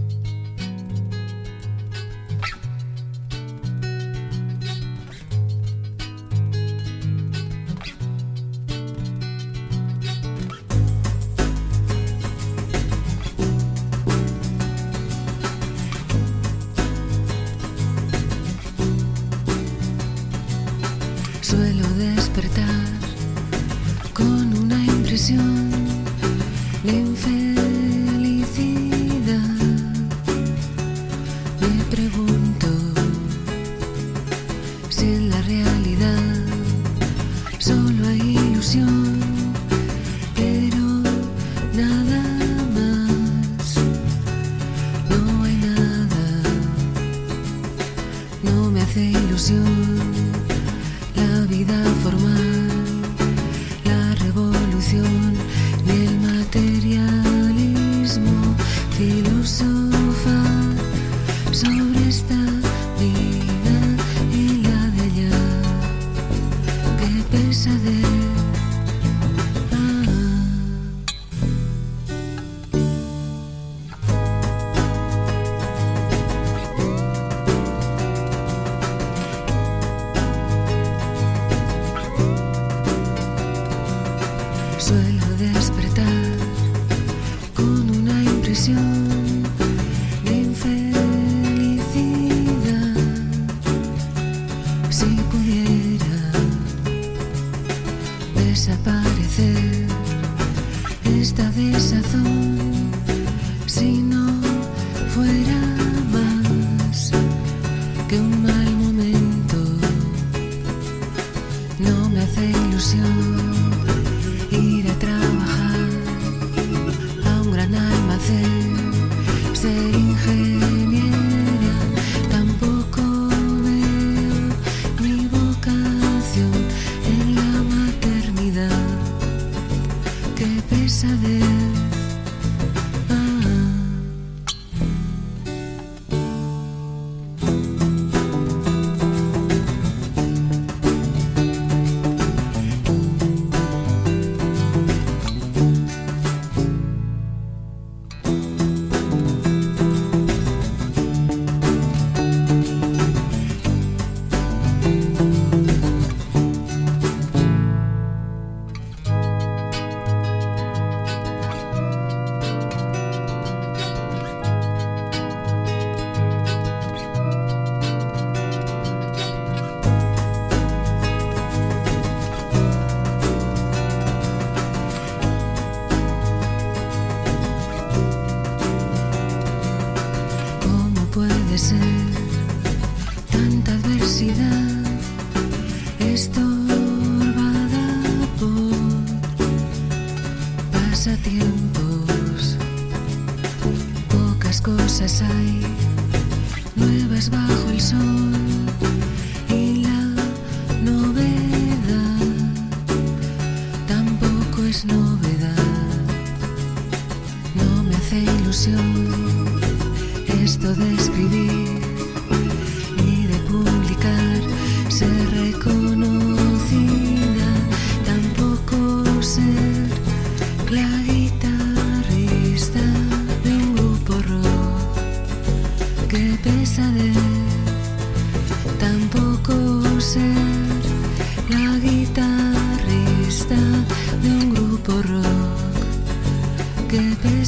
Nada 41.81 42.10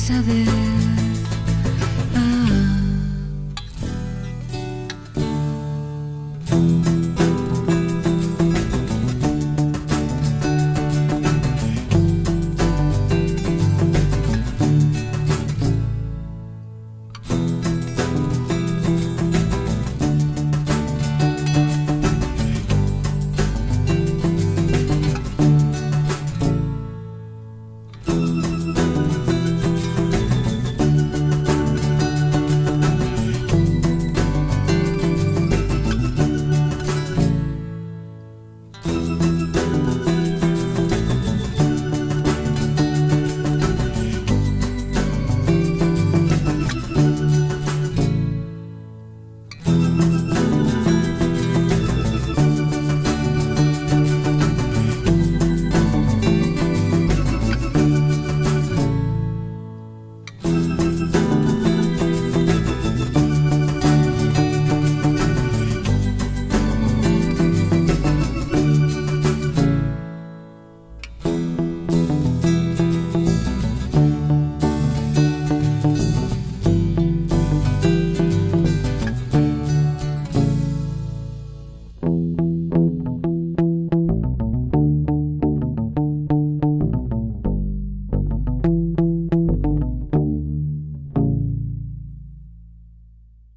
saber. 0.03 0.62